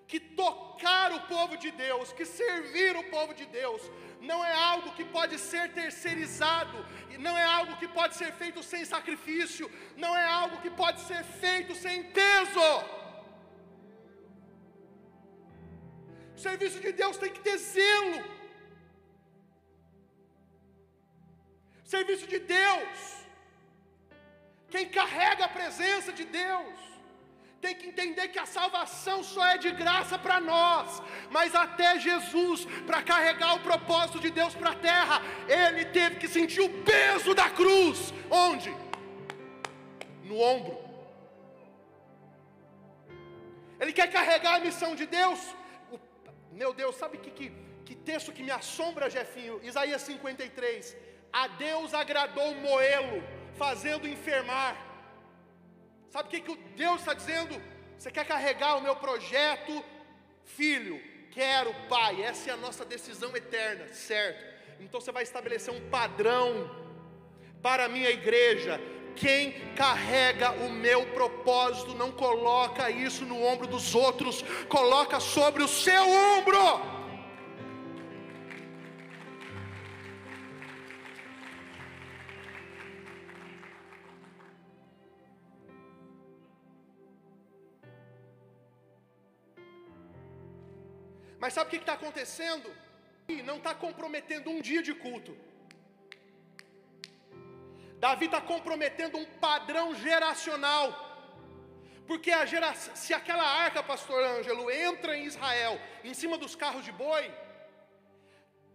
[0.08, 3.82] que tocar o povo de Deus, que servir o povo de Deus,
[4.22, 6.86] não é algo que pode ser terceirizado,
[7.18, 11.24] não é algo que pode ser feito sem sacrifício, não é algo que pode ser
[11.24, 12.70] feito sem peso.
[16.38, 18.18] O serviço de Deus tem que ter zelo.
[21.86, 22.98] O serviço de Deus,
[24.74, 26.78] quem carrega a presença de Deus,
[27.66, 31.02] tem que entender que a salvação só é de graça para nós,
[31.36, 36.28] mas até Jesus, para carregar o propósito de Deus para a terra, ele teve que
[36.28, 38.14] sentir o peso da cruz.
[38.30, 38.72] Onde?
[40.30, 40.78] No ombro.
[43.80, 45.40] Ele quer carregar a missão de Deus.
[46.56, 47.52] O, meu Deus, sabe que, que,
[47.84, 49.60] que texto que me assombra, Jefinho?
[49.62, 50.96] Isaías 53.
[51.34, 53.22] A Deus agradou moê-lo,
[53.56, 54.74] fazendo enfermar.
[56.10, 57.62] Sabe o que, que Deus está dizendo?
[57.98, 59.84] Você quer carregar o meu projeto?
[60.46, 60.98] Filho,
[61.32, 62.24] quero, pai.
[62.24, 64.44] Essa é a nossa decisão eterna, certo?
[64.80, 66.50] Então você vai estabelecer um padrão
[67.62, 68.80] para a minha igreja.
[69.16, 75.68] Quem carrega o meu propósito não coloca isso no ombro dos outros, coloca sobre o
[75.68, 76.04] seu
[76.38, 76.60] ombro.
[91.40, 92.70] Mas sabe o que está acontecendo?
[93.46, 95.38] Não está comprometendo um dia de culto.
[98.06, 100.88] Davi está comprometendo um padrão geracional.
[102.10, 106.86] Porque a geração, se aquela arca, pastor Ângelo, entra em Israel, em cima dos carros
[106.88, 107.24] de boi,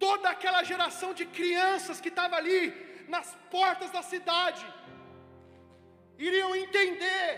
[0.04, 2.62] toda aquela geração de crianças que estava ali,
[3.14, 4.66] nas portas da cidade,
[6.18, 7.28] iriam entender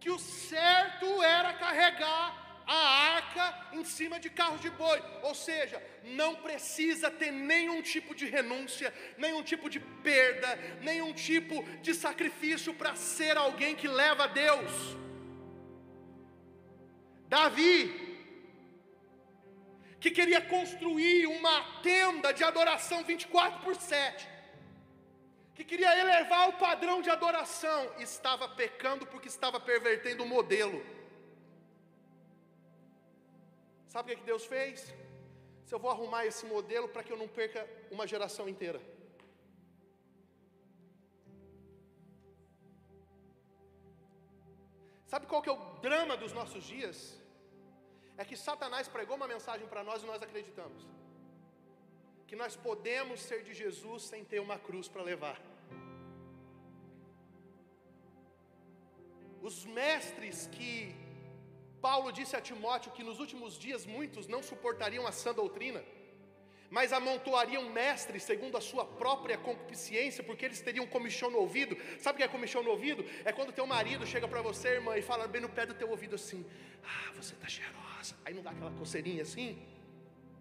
[0.00, 2.26] que o certo era carregar
[2.66, 2.74] a
[3.14, 8.26] arca em cima de carros de boi, ou seja, não precisa ter nenhum tipo de
[8.26, 14.26] renúncia, nenhum tipo de perda, nenhum tipo de sacrifício para ser alguém que leva a
[14.26, 14.72] Deus.
[17.28, 18.06] Davi,
[20.00, 24.28] que queria construir uma tenda de adoração 24 por 7,
[25.54, 30.95] que queria elevar o padrão de adoração, estava pecando porque estava pervertendo o modelo.
[33.96, 34.78] Sabe o que Deus fez?
[35.66, 38.80] Se eu vou arrumar esse modelo para que eu não perca uma geração inteira.
[45.12, 46.98] Sabe qual que é o drama dos nossos dias?
[48.18, 50.82] É que Satanás pregou uma mensagem para nós e nós acreditamos.
[52.26, 55.40] Que nós podemos ser de Jesus sem ter uma cruz para levar.
[59.40, 61.05] Os mestres que
[61.86, 65.80] Paulo disse a Timóteo que nos últimos dias muitos não suportariam a sã doutrina,
[66.68, 71.76] mas amontoariam mestres segundo a sua própria concupiscência, porque eles teriam comichão no ouvido.
[72.00, 73.04] Sabe o que é comichão no ouvido?
[73.24, 75.88] É quando teu marido chega para você, irmã, e fala bem no pé do teu
[75.88, 76.44] ouvido assim:
[76.82, 78.16] Ah, você está cheirosa.
[78.24, 79.56] Aí não dá aquela coceirinha assim?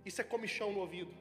[0.04, 1.14] Isso é comichão no ouvido.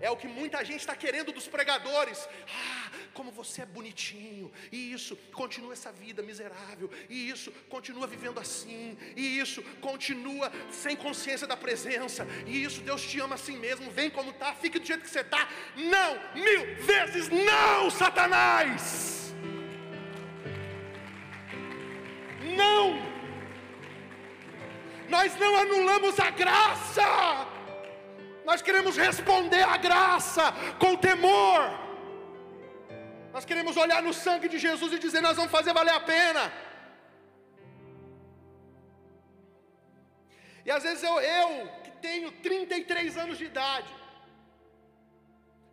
[0.00, 2.28] É o que muita gente está querendo dos pregadores.
[2.48, 4.50] Ah, como você é bonitinho.
[4.72, 6.90] E isso, continua essa vida miserável.
[7.08, 8.96] E isso, continua vivendo assim.
[9.14, 12.26] E isso, continua sem consciência da presença.
[12.46, 13.90] E isso, Deus te ama assim mesmo.
[13.90, 15.48] Vem como está, fique do jeito que você está.
[15.76, 19.34] Não, mil vezes não, Satanás.
[22.56, 23.10] Não.
[25.08, 27.59] Nós não anulamos a graça.
[28.50, 30.44] Nós queremos responder à graça
[30.82, 31.60] com temor.
[33.34, 36.44] Nós queremos olhar no sangue de Jesus e dizer: Nós vamos fazer valer a pena.
[40.66, 41.50] E às vezes eu, eu
[41.84, 43.92] que tenho 33 anos de idade,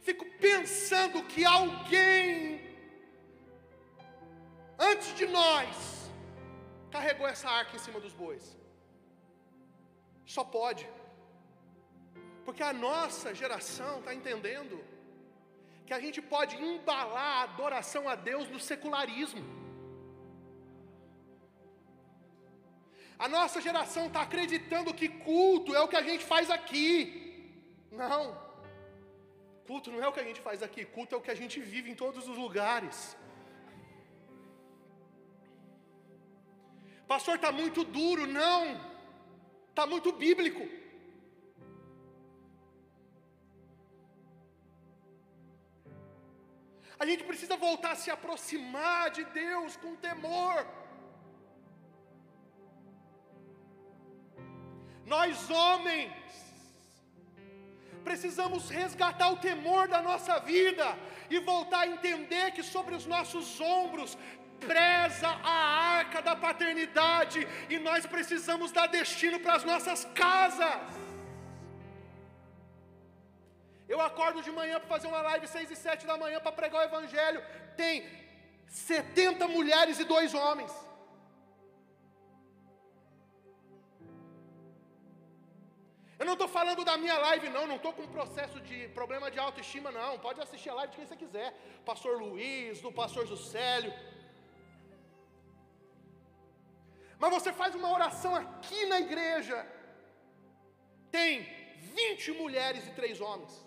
[0.08, 2.62] fico pensando que alguém
[4.92, 5.76] antes de nós
[6.92, 8.46] carregou essa arca em cima dos bois.
[10.28, 10.88] Só pode.
[12.48, 14.76] Porque a nossa geração está entendendo
[15.86, 19.44] que a gente pode embalar a adoração a Deus no secularismo.
[23.26, 26.90] A nossa geração está acreditando que culto é o que a gente faz aqui.
[28.04, 28.24] Não.
[29.68, 31.60] Culto não é o que a gente faz aqui, culto é o que a gente
[31.74, 32.98] vive em todos os lugares.
[37.14, 38.62] Pastor, está muito duro, não.
[39.72, 40.66] Está muito bíblico.
[47.00, 50.66] A gente precisa voltar a se aproximar de Deus com temor.
[55.06, 56.12] Nós, homens,
[58.04, 60.88] precisamos resgatar o temor da nossa vida
[61.30, 64.18] e voltar a entender que sobre os nossos ombros
[64.60, 65.58] preza a
[65.98, 71.07] arca da paternidade e nós precisamos dar destino para as nossas casas.
[73.88, 76.82] Eu acordo de manhã para fazer uma live seis e sete da manhã para pregar
[76.82, 77.42] o evangelho.
[77.76, 78.04] Tem
[78.68, 80.74] 70 mulheres e dois homens.
[86.20, 89.40] Eu não estou falando da minha live, não, não estou com processo de problema de
[89.40, 90.18] autoestima, não.
[90.18, 91.54] Pode assistir a live de quem você quiser.
[91.86, 93.94] Pastor Luiz, do pastor Juscelio.
[97.20, 99.66] Mas você faz uma oração aqui na igreja.
[101.12, 101.44] Tem
[101.78, 103.67] 20 mulheres e três homens.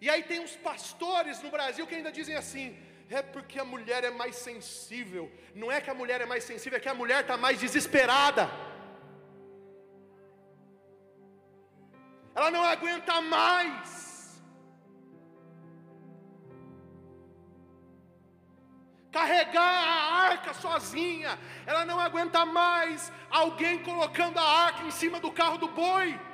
[0.00, 2.76] E aí tem uns pastores no Brasil que ainda dizem assim:
[3.10, 5.30] é porque a mulher é mais sensível.
[5.54, 8.50] Não é que a mulher é mais sensível, é que a mulher está mais desesperada.
[12.34, 13.96] Ela não aguenta mais.
[19.10, 25.32] Carregar a arca sozinha, ela não aguenta mais alguém colocando a arca em cima do
[25.32, 26.27] carro do boi.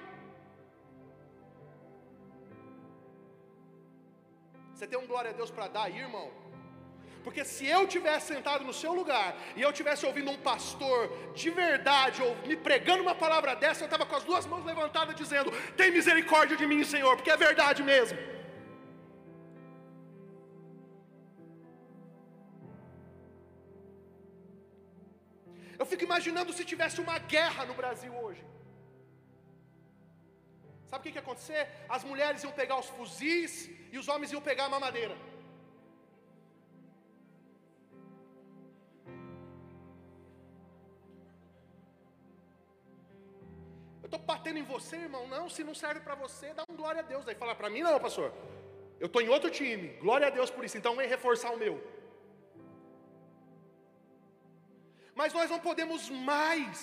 [4.75, 6.29] Você tem um glória a Deus para dar aí, irmão?
[7.25, 11.01] Porque se eu tivesse sentado no seu lugar e eu tivesse ouvindo um pastor
[11.41, 15.15] de verdade ou me pregando uma palavra dessa, eu estava com as duas mãos levantadas
[15.23, 15.51] dizendo:
[15.81, 18.19] Tem misericórdia de mim, Senhor, porque é verdade mesmo.
[25.81, 28.43] Eu fico imaginando se tivesse uma guerra no Brasil hoje.
[30.89, 31.63] Sabe o que, que ia acontecer?
[31.97, 33.53] As mulheres iam pegar os fuzis
[33.95, 35.17] e os homens iam pegar a mamadeira.
[44.03, 45.23] Eu estou batendo em você, irmão.
[45.35, 47.29] Não, se não serve para você, dá um glória a Deus.
[47.29, 48.33] Aí fala para mim, não, pastor.
[48.99, 49.87] Eu estou em outro time.
[50.05, 50.77] Glória a Deus por isso.
[50.81, 51.77] Então vem reforçar o meu.
[55.21, 56.77] Mas nós não podemos mais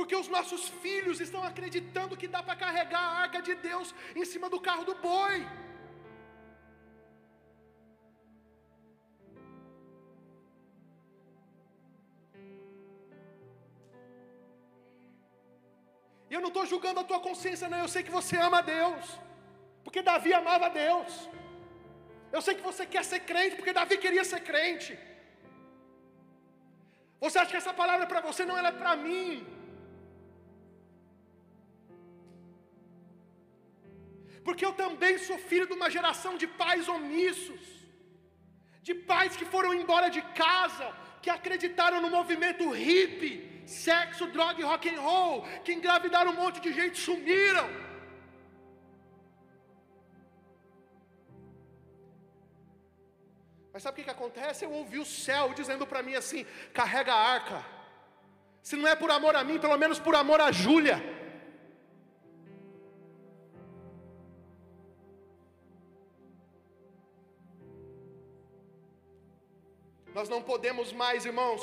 [0.00, 3.88] porque os nossos filhos estão acreditando que dá para carregar a arca de Deus
[4.20, 5.36] em cima do carro do boi.
[16.30, 17.82] E eu não estou julgando a tua consciência, não.
[17.84, 19.04] Eu sei que você ama a Deus,
[19.84, 21.12] porque Davi amava a Deus.
[22.36, 24.92] Eu sei que você quer ser crente, porque Davi queria ser crente.
[27.24, 28.44] Você acha que essa palavra é para você?
[28.50, 29.59] Não, ela é para mim.
[34.44, 37.60] Porque eu também sou filho de uma geração de pais omissos,
[38.82, 40.86] de pais que foram embora de casa,
[41.22, 46.60] que acreditaram no movimento hippie, sexo, droga e rock and roll, que engravidaram um monte
[46.60, 47.68] de gente sumiram.
[53.72, 54.64] Mas sabe o que, que acontece?
[54.64, 57.64] Eu ouvi o céu dizendo para mim assim: carrega a arca.
[58.62, 61.19] Se não é por amor a mim, pelo menos por amor a Júlia.
[70.20, 71.62] Nós não podemos mais, irmãos.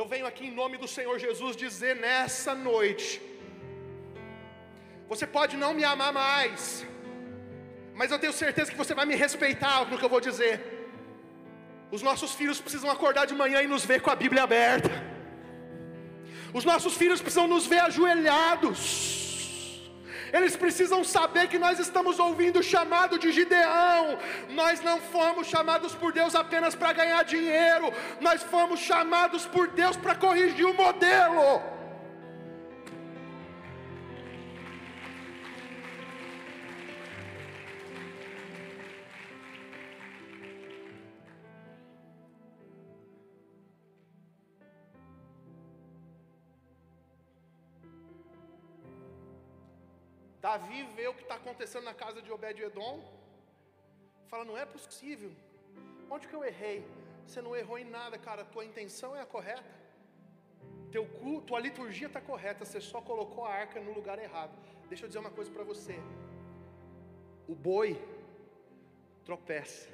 [0.00, 3.08] Eu venho aqui em nome do Senhor Jesus dizer nessa noite:
[5.12, 6.86] você pode não me amar mais,
[7.98, 10.54] mas eu tenho certeza que você vai me respeitar no que eu vou dizer.
[11.96, 14.92] Os nossos filhos precisam acordar de manhã e nos ver com a Bíblia aberta.
[16.58, 19.25] Os nossos filhos precisam nos ver ajoelhados.
[20.32, 24.18] Eles precisam saber que nós estamos ouvindo o chamado de Gideão.
[24.50, 29.96] Nós não fomos chamados por Deus apenas para ganhar dinheiro, nós fomos chamados por Deus
[29.96, 31.75] para corrigir o modelo.
[50.46, 52.94] Davi vê o que está acontecendo na casa de Obed-Edom,
[54.30, 55.32] fala: não é possível,
[56.08, 56.78] onde que eu errei?
[57.26, 59.74] Você não errou em nada, cara, tua intenção é a correta,
[60.92, 64.54] teu culto, tua liturgia está correta, você só colocou a arca no lugar errado.
[64.88, 65.96] Deixa eu dizer uma coisa para você:
[67.48, 67.90] o boi
[69.24, 69.88] tropeça,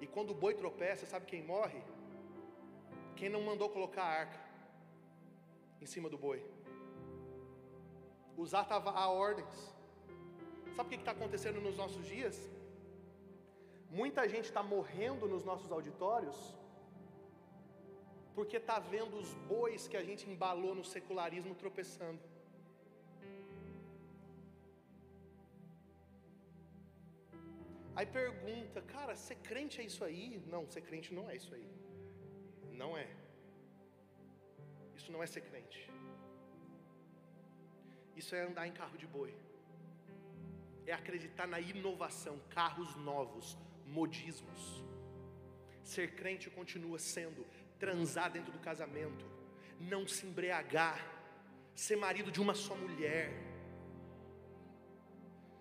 [0.00, 1.80] e quando o boi tropeça, sabe quem morre?
[3.14, 4.40] Quem não mandou colocar a arca
[5.80, 6.44] em cima do boi
[8.36, 9.74] usar a ordens.
[10.74, 12.36] Sabe o que está acontecendo nos nossos dias?
[13.90, 16.36] Muita gente está morrendo nos nossos auditórios
[18.36, 22.20] porque está vendo os bois que a gente embalou no secularismo tropeçando.
[27.94, 30.42] Aí pergunta, cara, ser crente é isso aí?
[30.46, 31.66] Não, ser crente não é isso aí.
[32.72, 33.08] Não é.
[34.94, 35.90] Isso não é ser crente.
[38.16, 39.32] Isso é andar em carro de boi.
[40.86, 44.82] É acreditar na inovação, carros novos, modismos.
[45.84, 47.46] Ser crente continua sendo
[47.78, 49.24] transar dentro do casamento,
[49.78, 50.98] não se embriagar,
[51.74, 53.30] ser marido de uma só mulher.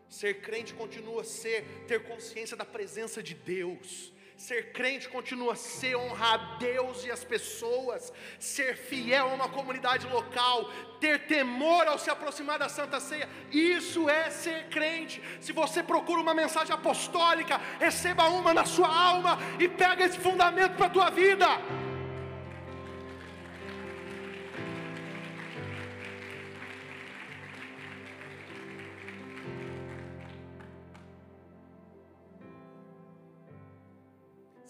[0.08, 5.96] Ser crente continua ser ter consciência da presença de Deus, Ser crente continua a ser
[5.96, 10.70] honrar a Deus e as pessoas, ser fiel a uma comunidade local,
[11.00, 15.22] ter temor ao se aproximar da Santa Ceia, isso é ser crente.
[15.40, 20.76] Se você procura uma mensagem apostólica, receba uma na sua alma e pega esse fundamento
[20.76, 21.48] para a tua vida.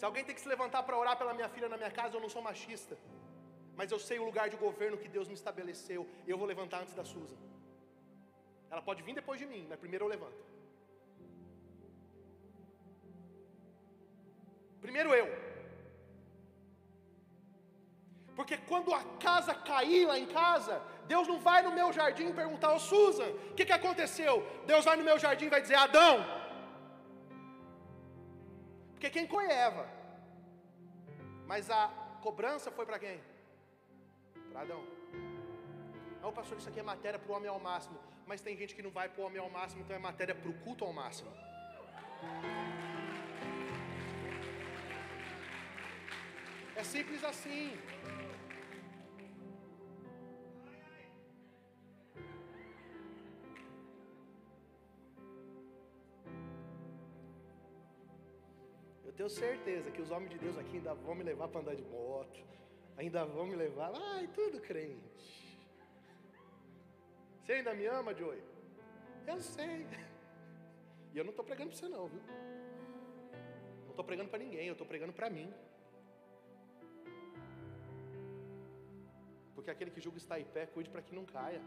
[0.06, 2.32] Alguém tem que se levantar para orar pela minha filha na minha casa, eu não
[2.34, 2.96] sou machista.
[3.78, 6.02] Mas eu sei o lugar de governo que Deus me estabeleceu.
[6.26, 7.38] Eu vou levantar antes da Susan.
[8.70, 10.44] Ela pode vir depois de mim, mas primeiro eu levanto.
[14.86, 15.28] Primeiro eu.
[18.38, 20.74] Porque quando a casa cair lá em casa,
[21.12, 24.34] Deus não vai no meu jardim perguntar, ô Susan, o que, que aconteceu?
[24.66, 26.14] Deus vai no meu jardim e vai dizer, Adão.
[28.92, 29.95] Porque quem foi Eva?
[31.46, 31.88] Mas a
[32.22, 33.20] cobrança foi para quem?
[34.50, 34.82] Para Adão.
[36.20, 37.98] Não, pastor, isso aqui é matéria para o homem ao máximo.
[38.26, 40.50] Mas tem gente que não vai para o homem ao máximo, então é matéria para
[40.50, 41.30] o culto ao máximo.
[46.74, 47.78] É simples assim.
[59.16, 61.82] Tenho certeza que os homens de Deus aqui ainda vão me levar para andar de
[61.82, 62.38] moto,
[62.96, 65.10] ainda vão me levar, ai, tudo crente.
[67.42, 68.42] Você ainda me ama, Joey?
[69.26, 69.86] Eu sei.
[71.14, 72.20] E eu não estou pregando para você não, viu?
[73.84, 75.50] Não estou pregando para ninguém, eu estou pregando para mim.
[79.54, 81.62] Porque aquele que julga está em pé, cuide para que não caia.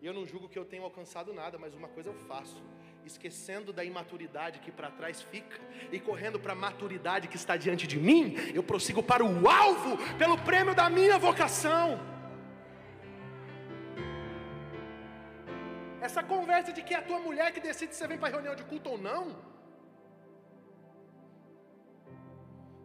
[0.00, 2.62] E eu não julgo que eu tenho alcançado nada, mas uma coisa eu faço
[3.04, 7.86] esquecendo da imaturidade que para trás fica e correndo para a maturidade que está diante
[7.86, 11.98] de mim, eu prossigo para o alvo, pelo prêmio da minha vocação.
[16.00, 18.54] Essa conversa de que é a tua mulher que decide se você vem para reunião
[18.54, 19.36] de culto ou não.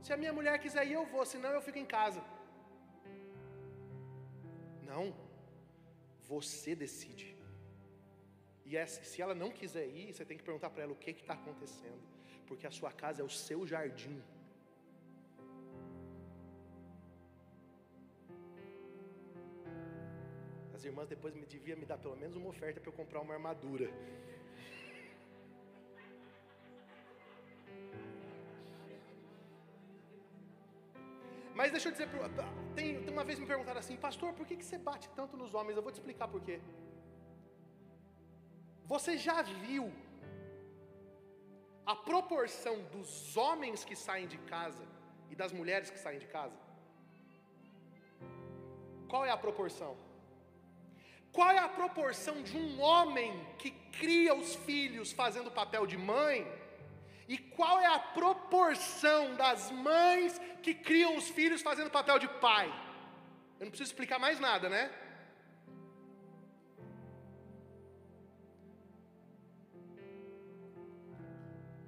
[0.04, 2.22] Se a minha mulher quiser ir, eu vou, senão eu fico em casa.
[4.90, 5.14] Não.
[6.28, 7.37] Você decide.
[8.70, 11.12] E essa, se ela não quiser ir, você tem que perguntar para ela o que
[11.12, 12.02] está acontecendo.
[12.46, 14.22] Porque a sua casa é o seu jardim.
[20.76, 23.34] As irmãs depois me devia me dar pelo menos uma oferta para eu comprar uma
[23.34, 23.90] armadura.
[31.56, 32.08] Mas deixa eu dizer,
[32.76, 35.78] tem uma vez me perguntaram assim, pastor, por que, que você bate tanto nos homens?
[35.78, 36.60] Eu vou te explicar por quê.
[38.92, 39.86] Você já viu
[41.86, 44.86] a proporção dos homens que saem de casa
[45.30, 46.58] e das mulheres que saem de casa?
[49.10, 49.98] Qual é a proporção?
[51.32, 56.48] Qual é a proporção de um homem que cria os filhos fazendo papel de mãe?
[57.28, 62.68] E qual é a proporção das mães que criam os filhos fazendo papel de pai?
[63.60, 64.90] Eu não preciso explicar mais nada, né?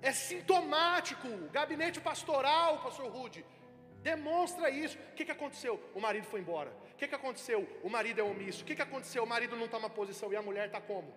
[0.02, 1.28] É sintomático.
[1.28, 3.46] O gabinete pastoral, pastor Rude,
[4.02, 4.98] demonstra isso.
[4.98, 5.80] O que, que aconteceu?
[5.94, 6.72] O marido foi embora.
[6.94, 7.68] O que, que aconteceu?
[7.84, 8.64] O marido é omisso.
[8.64, 9.24] O que, que aconteceu?
[9.24, 11.14] O marido não toma posição e a mulher está como?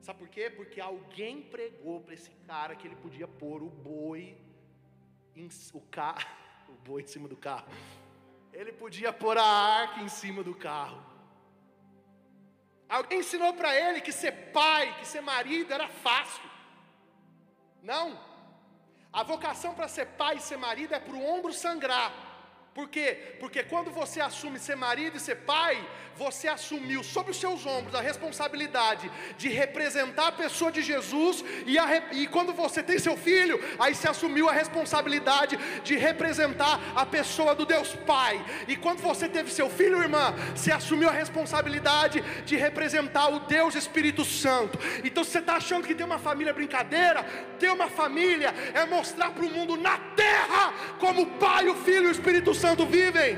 [0.00, 0.50] Sabe por quê?
[0.50, 4.36] Porque alguém pregou para esse cara que ele podia pôr o boi,
[5.34, 6.28] em, o carro,
[6.68, 7.66] o boi em cima do carro.
[8.52, 11.13] Ele podia pôr a arca em cima do carro.
[12.88, 16.42] Alguém ensinou para ele que ser pai, que ser marido era fácil.
[17.82, 18.18] Não.
[19.12, 22.12] A vocação para ser pai e ser marido é para o ombro sangrar.
[22.74, 23.36] Por quê?
[23.38, 25.80] Porque quando você assume ser marido e ser pai,
[26.16, 31.78] você assumiu sobre os seus ombros a responsabilidade de representar a pessoa de Jesus, e,
[31.78, 37.06] a, e quando você tem seu filho, aí você assumiu a responsabilidade de representar a
[37.06, 42.22] pessoa do Deus Pai, e quando você teve seu filho, irmã, você assumiu a responsabilidade
[42.44, 44.78] de representar o Deus Espírito Santo.
[45.04, 47.22] Então você está achando que ter uma família é brincadeira?
[47.58, 52.06] Ter uma família é mostrar para o mundo na terra como o Pai, o Filho
[52.06, 53.32] e o Espírito Santo Santo vivem.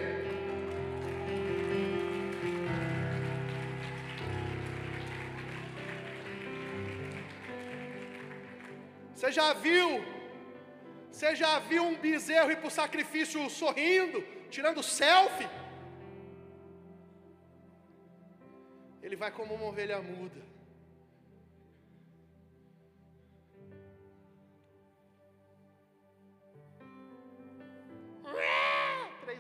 [9.13, 9.89] Você já viu?
[11.11, 15.49] Você já viu um bezerro ir para o sacrifício sorrindo, tirando selfie?
[19.03, 20.41] Ele vai como uma ovelha muda.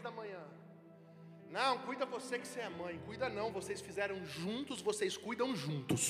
[0.06, 0.42] Da manhã.
[1.56, 2.94] Não, cuida você que você é mãe.
[3.06, 6.02] Cuida não, vocês fizeram juntos, vocês cuidam juntos.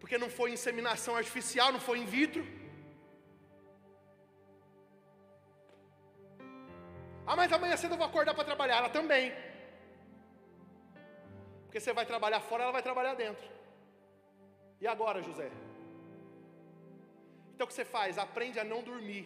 [0.00, 2.42] Porque não foi inseminação artificial, não foi in vitro.
[7.26, 8.76] Ah, mas amanhã cedo eu vou acordar para trabalhar.
[8.80, 9.26] Ela também.
[11.64, 13.46] Porque você vai trabalhar fora, ela vai trabalhar dentro.
[14.82, 15.48] E agora, José?
[17.52, 18.18] Então o que você faz?
[18.26, 19.24] Aprende a não dormir.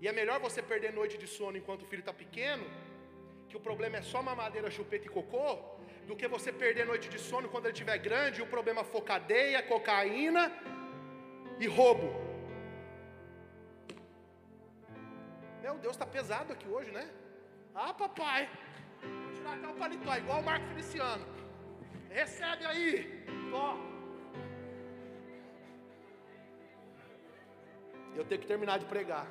[0.00, 2.64] E é melhor você perder noite de sono enquanto o filho está pequeno,
[3.48, 5.58] que o problema é só mamadeira, chupeta e cocô,
[6.06, 9.02] do que você perder noite de sono quando ele estiver grande e o problema for
[9.02, 10.44] cadeia, cocaína
[11.58, 12.08] e roubo.
[15.62, 17.10] Meu Deus, está pesado aqui hoje, né?
[17.74, 18.48] Ah, papai,
[19.02, 21.26] vou tirar até o paletó, igual o Marco Feliciano.
[22.08, 23.76] Recebe aí, ó.
[28.16, 29.26] Eu tenho que terminar de pregar.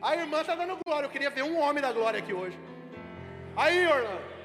[0.00, 1.06] A irmã está dando glória.
[1.06, 2.58] Eu queria ver um homem da glória aqui hoje.
[3.56, 4.38] Aí, Orlando.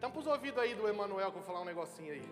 [0.00, 2.22] Tampa os ouvidos aí do Emanuel que eu vou falar um negocinho aí.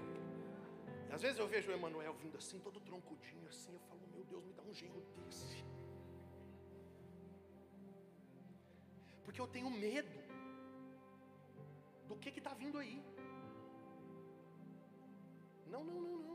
[1.12, 4.44] Às vezes eu vejo o Emanuel vindo assim, todo troncudinho assim, eu falo, meu Deus,
[4.44, 5.64] me dá um genro desse.
[9.24, 10.18] Porque eu tenho medo
[12.08, 13.02] do que está vindo aí.
[15.66, 16.34] Não, não, não, não.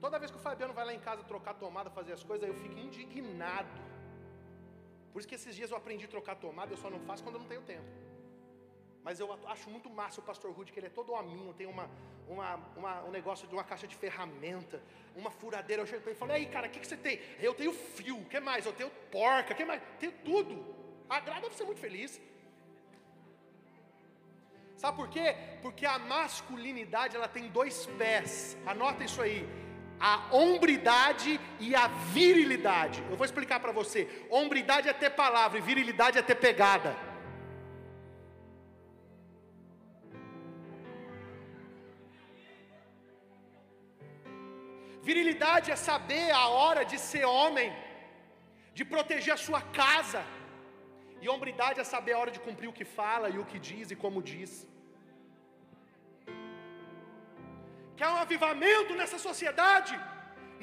[0.00, 2.54] Toda vez que o Fabiano vai lá em casa trocar tomada, fazer as coisas, eu
[2.54, 3.80] fico indignado.
[5.12, 7.36] Por isso que esses dias eu aprendi a trocar tomada, eu só não faço quando
[7.36, 7.88] eu não tenho tempo.
[9.02, 11.88] Mas eu acho muito massa o pastor Rude, que ele é todo hominho, tem uma,
[12.28, 14.82] uma, uma, um negócio de uma caixa de ferramenta,
[15.14, 15.82] uma furadeira.
[15.82, 17.20] Eu chego para ele e falo, aí cara, o que, que você tem?
[17.38, 18.66] Eu tenho fio, o que mais?
[18.66, 19.82] Eu tenho porca, o que mais?
[19.98, 20.64] Tenho tudo.
[21.08, 22.20] A Gra deve ser muito feliz.
[24.76, 25.34] Sabe por quê?
[25.62, 28.56] Porque a masculinidade ela tem dois pés.
[28.66, 29.48] Anota isso aí.
[29.98, 33.02] a hombridade e a virilidade.
[33.10, 34.00] Eu vou explicar para você.
[34.28, 36.94] Hombridade é ter palavra e virilidade é ter pegada.
[45.08, 47.70] Virilidade é saber a hora de ser homem,
[48.72, 50.24] de proteger a sua casa.
[51.24, 53.90] E hombridade é saber a hora de cumprir o que fala e o que diz
[53.90, 54.50] e como diz.
[57.98, 59.94] Quer um avivamento nessa sociedade?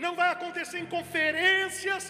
[0.04, 2.04] Não vai acontecer em conferências,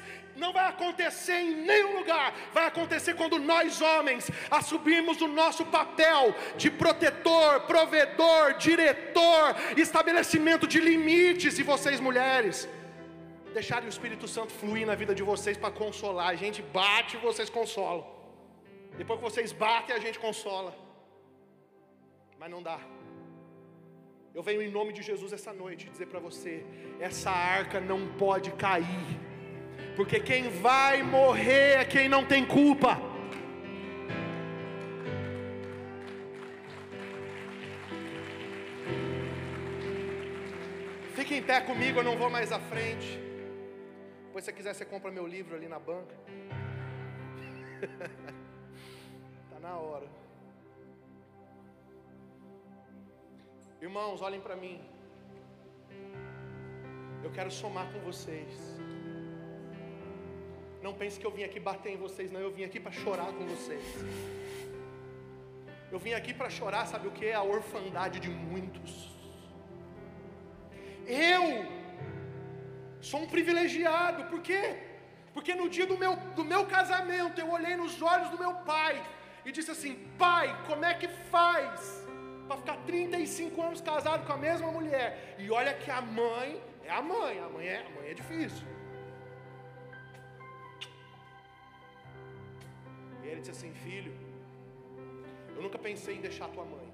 [0.44, 2.28] não vai acontecer em nenhum lugar.
[2.58, 4.30] Vai acontecer quando nós, homens,
[4.60, 9.46] assumimos o nosso papel de protetor, provedor, diretor,
[9.86, 12.68] estabelecimento de limites, e vocês, mulheres,
[13.60, 16.30] deixarem o Espírito Santo fluir na vida de vocês para consolar.
[16.30, 18.21] A gente bate e vocês consolam.
[18.98, 20.76] Depois que vocês batem, a gente consola.
[22.38, 22.80] Mas não dá.
[24.34, 26.66] Eu venho em nome de Jesus essa noite dizer para você:
[27.00, 29.08] essa arca não pode cair,
[29.96, 32.98] porque quem vai morrer é quem não tem culpa.
[41.16, 43.20] Fique em pé comigo, eu não vou mais à frente.
[44.26, 46.16] Depois, se você quiser, você compra meu livro ali na banca.
[49.66, 50.08] Na hora.
[53.80, 54.76] Irmãos, olhem para mim.
[57.26, 58.54] Eu quero somar com vocês.
[60.82, 62.42] Não pense que eu vim aqui bater em vocês, não.
[62.48, 63.86] Eu vim aqui para chorar com vocês.
[65.92, 67.32] Eu vim aqui para chorar, sabe o que?
[67.32, 68.94] A orfandade de muitos.
[71.06, 71.46] Eu
[73.00, 74.64] sou um privilegiado, por quê?
[75.36, 78.94] Porque no dia do meu, do meu casamento eu olhei nos olhos do meu pai
[79.46, 82.06] e disse assim: Pai, como é que faz
[82.48, 85.36] para ficar 35 anos casado com a mesma mulher?
[85.40, 88.68] E olha que a mãe é a mãe, a mãe é, a mãe é difícil.
[93.24, 94.14] E ele disse assim: Filho,
[95.56, 96.88] eu nunca pensei em deixar tua mãe,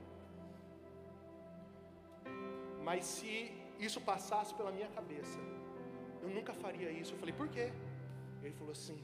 [2.84, 5.40] mas se isso passasse pela minha cabeça,
[6.22, 7.14] eu nunca faria isso.
[7.14, 7.72] Eu falei, por quê?
[8.44, 8.98] Ele falou assim: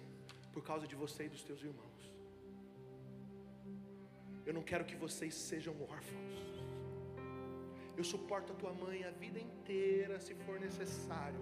[0.53, 1.92] por causa de você e dos teus irmãos.
[4.45, 6.35] Eu não quero que vocês sejam órfãos.
[7.95, 11.39] Eu suporto a tua mãe a vida inteira, se for necessário.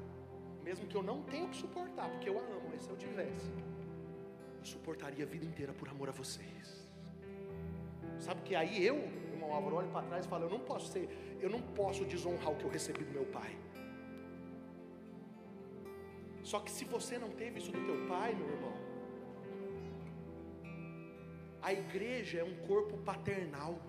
[0.64, 3.50] Mesmo que eu não tenha que suportar, porque eu a amo, mas se eu tivesse,
[4.60, 6.90] eu suportaria a vida inteira por amor a vocês.
[8.20, 8.98] Sabe que aí eu,
[9.32, 11.10] irmão Álvaro, olho para trás e falo: eu não posso ser,
[11.42, 13.58] eu não posso desonrar o que eu recebi do meu pai.
[16.44, 18.74] Só que se você não teve isso do teu pai, meu irmão,
[21.62, 23.80] a igreja é um corpo paternal.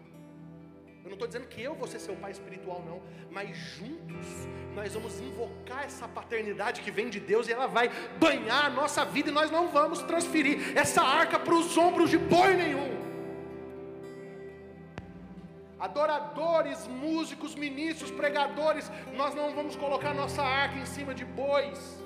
[1.02, 4.26] Eu não estou dizendo que eu vou ser seu pai espiritual, não, mas juntos
[4.74, 9.04] nós vamos invocar essa paternidade que vem de Deus e ela vai banhar a nossa
[9.04, 13.02] vida e nós não vamos transferir essa arca para os ombros de boi nenhum.
[15.80, 22.00] Adoradores, músicos, ministros, pregadores, nós não vamos colocar nossa arca em cima de bois.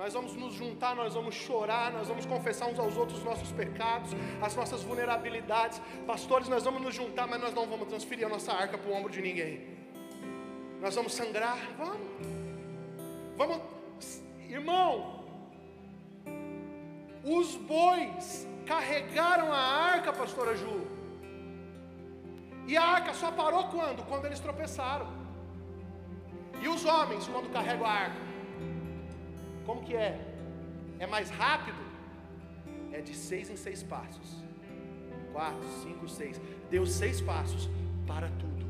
[0.00, 3.52] Nós vamos nos juntar, nós vamos chorar, nós vamos confessar uns aos outros os nossos
[3.52, 5.78] pecados, as nossas vulnerabilidades.
[6.06, 8.94] Pastores, nós vamos nos juntar, mas nós não vamos transferir a nossa arca para o
[8.94, 9.76] ombro de ninguém.
[10.80, 12.00] Nós vamos sangrar, vamos.
[13.36, 13.60] Vamos,
[14.48, 15.22] irmão.
[17.22, 20.80] Os bois carregaram a arca, pastora Ju.
[22.66, 24.02] E a arca só parou quando?
[24.04, 25.08] Quando eles tropeçaram.
[26.58, 28.29] E os homens, quando carregam a arca?
[29.70, 30.18] Como que é?
[30.98, 31.78] É mais rápido?
[32.92, 34.42] É de seis em seis passos.
[35.32, 36.40] Quatro, cinco, seis.
[36.68, 37.68] Deu seis passos
[38.04, 38.66] para tudo.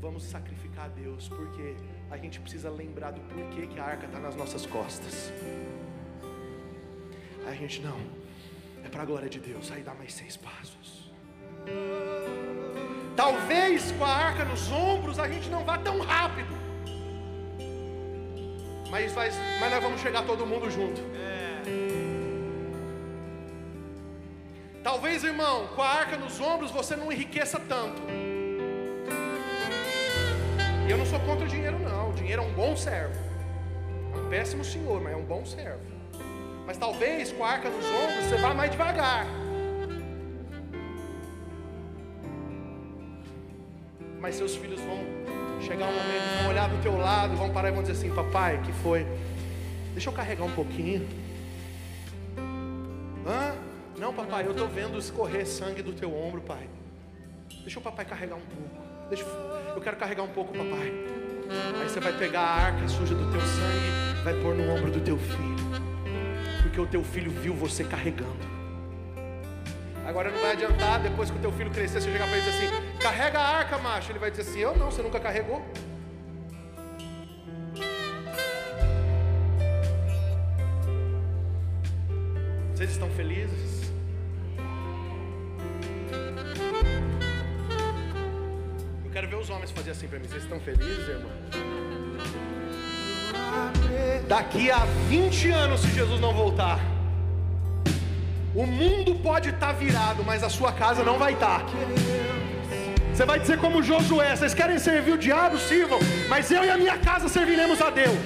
[0.00, 1.74] Vamos sacrificar a Deus, porque
[2.12, 5.32] a gente precisa lembrar do porquê que a arca está nas nossas costas.
[7.44, 7.98] Aí a gente não,
[8.84, 9.72] é para a glória de Deus.
[9.72, 11.12] Aí dá mais seis passos.
[13.16, 16.54] Talvez com a arca nos ombros a gente não vá tão rápido
[18.94, 21.02] mas, mas, mas nós vamos chegar todo mundo junto.
[24.84, 28.00] Talvez, irmão, com a arca nos ombros você não enriqueça tanto.
[30.86, 32.10] E eu não sou contra o dinheiro, não.
[32.10, 33.18] O dinheiro é um bom servo.
[34.14, 35.82] É um péssimo senhor, mas é um bom servo.
[36.64, 39.26] Mas talvez com a arca nos ombros você vá mais devagar.
[44.20, 45.13] Mas seus filhos vão
[45.64, 48.60] chegar um momento, vão olhar do teu lado, vão parar e vão dizer assim: Papai,
[48.64, 49.06] que foi?
[49.92, 51.06] Deixa eu carregar um pouquinho.
[53.26, 53.54] Hã?
[53.98, 56.68] Não, papai, eu estou vendo escorrer sangue do teu ombro, pai.
[57.62, 58.84] Deixa o papai carregar um pouco.
[59.08, 59.24] Deixa,
[59.74, 60.92] eu quero carregar um pouco, papai.
[61.80, 65.00] Aí você vai pegar a arca suja do teu sangue, vai pôr no ombro do
[65.00, 65.54] teu filho.
[66.62, 68.54] Porque o teu filho viu você carregando.
[70.06, 72.50] Agora não vai adiantar, depois que o teu filho crescer, você chegar para ele e
[72.50, 74.10] dizer assim: carrega a arca, macho.
[74.10, 75.62] Ele vai dizer assim: eu não, você nunca carregou.
[82.74, 83.92] Vocês estão felizes?
[89.04, 90.26] Eu quero ver os homens fazer assim para mim.
[90.26, 91.30] Vocês estão felizes, irmão?
[94.26, 94.78] Daqui a
[95.10, 96.80] 20 anos, se Jesus não voltar,
[98.54, 101.60] o mundo pode estar tá virado, mas a sua casa não vai estar.
[101.60, 102.33] Tá.
[103.14, 105.56] Você vai dizer como Josué: vocês querem servir o diabo?
[105.56, 108.18] Sirvam, mas eu e a minha casa serviremos a Deus.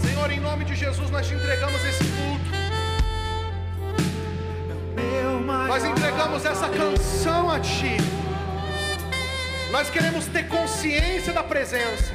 [0.00, 2.52] Senhor, em nome de Jesus, nós te entregamos esse culto.
[5.66, 7.96] Nós entregamos essa canção a Ti.
[9.72, 12.12] Nós queremos ter consciência da presença.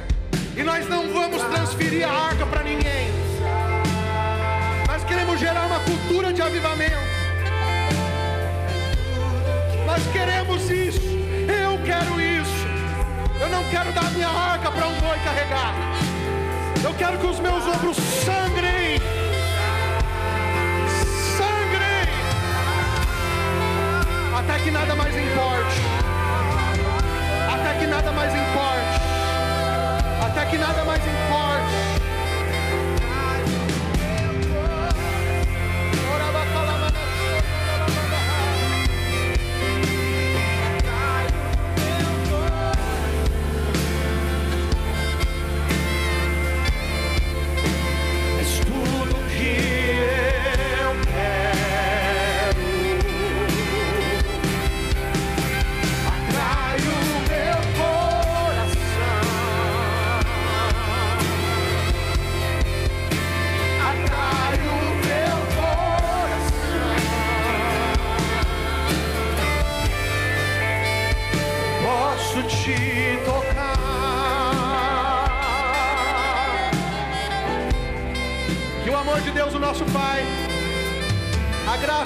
[0.56, 3.10] E nós não vamos transferir a arca para ninguém.
[4.86, 7.17] Nós queremos gerar uma cultura de avivamento.
[9.98, 11.00] Nós queremos isso.
[11.48, 12.66] Eu quero isso.
[13.40, 15.74] Eu não quero dar minha arca para um boi carregar.
[16.84, 19.00] Eu quero que os meus ombros sangrem.
[21.36, 22.06] Sangrem.
[24.38, 25.80] Até que nada mais importe.
[27.52, 29.00] Até que nada mais importe.
[30.24, 31.97] Até que nada mais importe.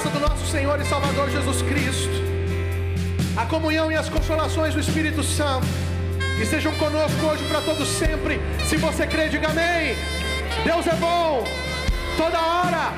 [0.03, 2.11] Graça do nosso Senhor e Salvador Jesus Cristo,
[3.37, 5.67] a comunhão e as consolações do Espírito Santo
[6.41, 8.41] estejam conosco hoje para todos sempre.
[8.69, 9.97] Se você crê, diga amém.
[10.65, 11.45] Deus é bom,
[12.17, 12.93] toda hora.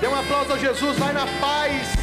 [0.00, 1.97] Dê um aplauso a Jesus, vai na paz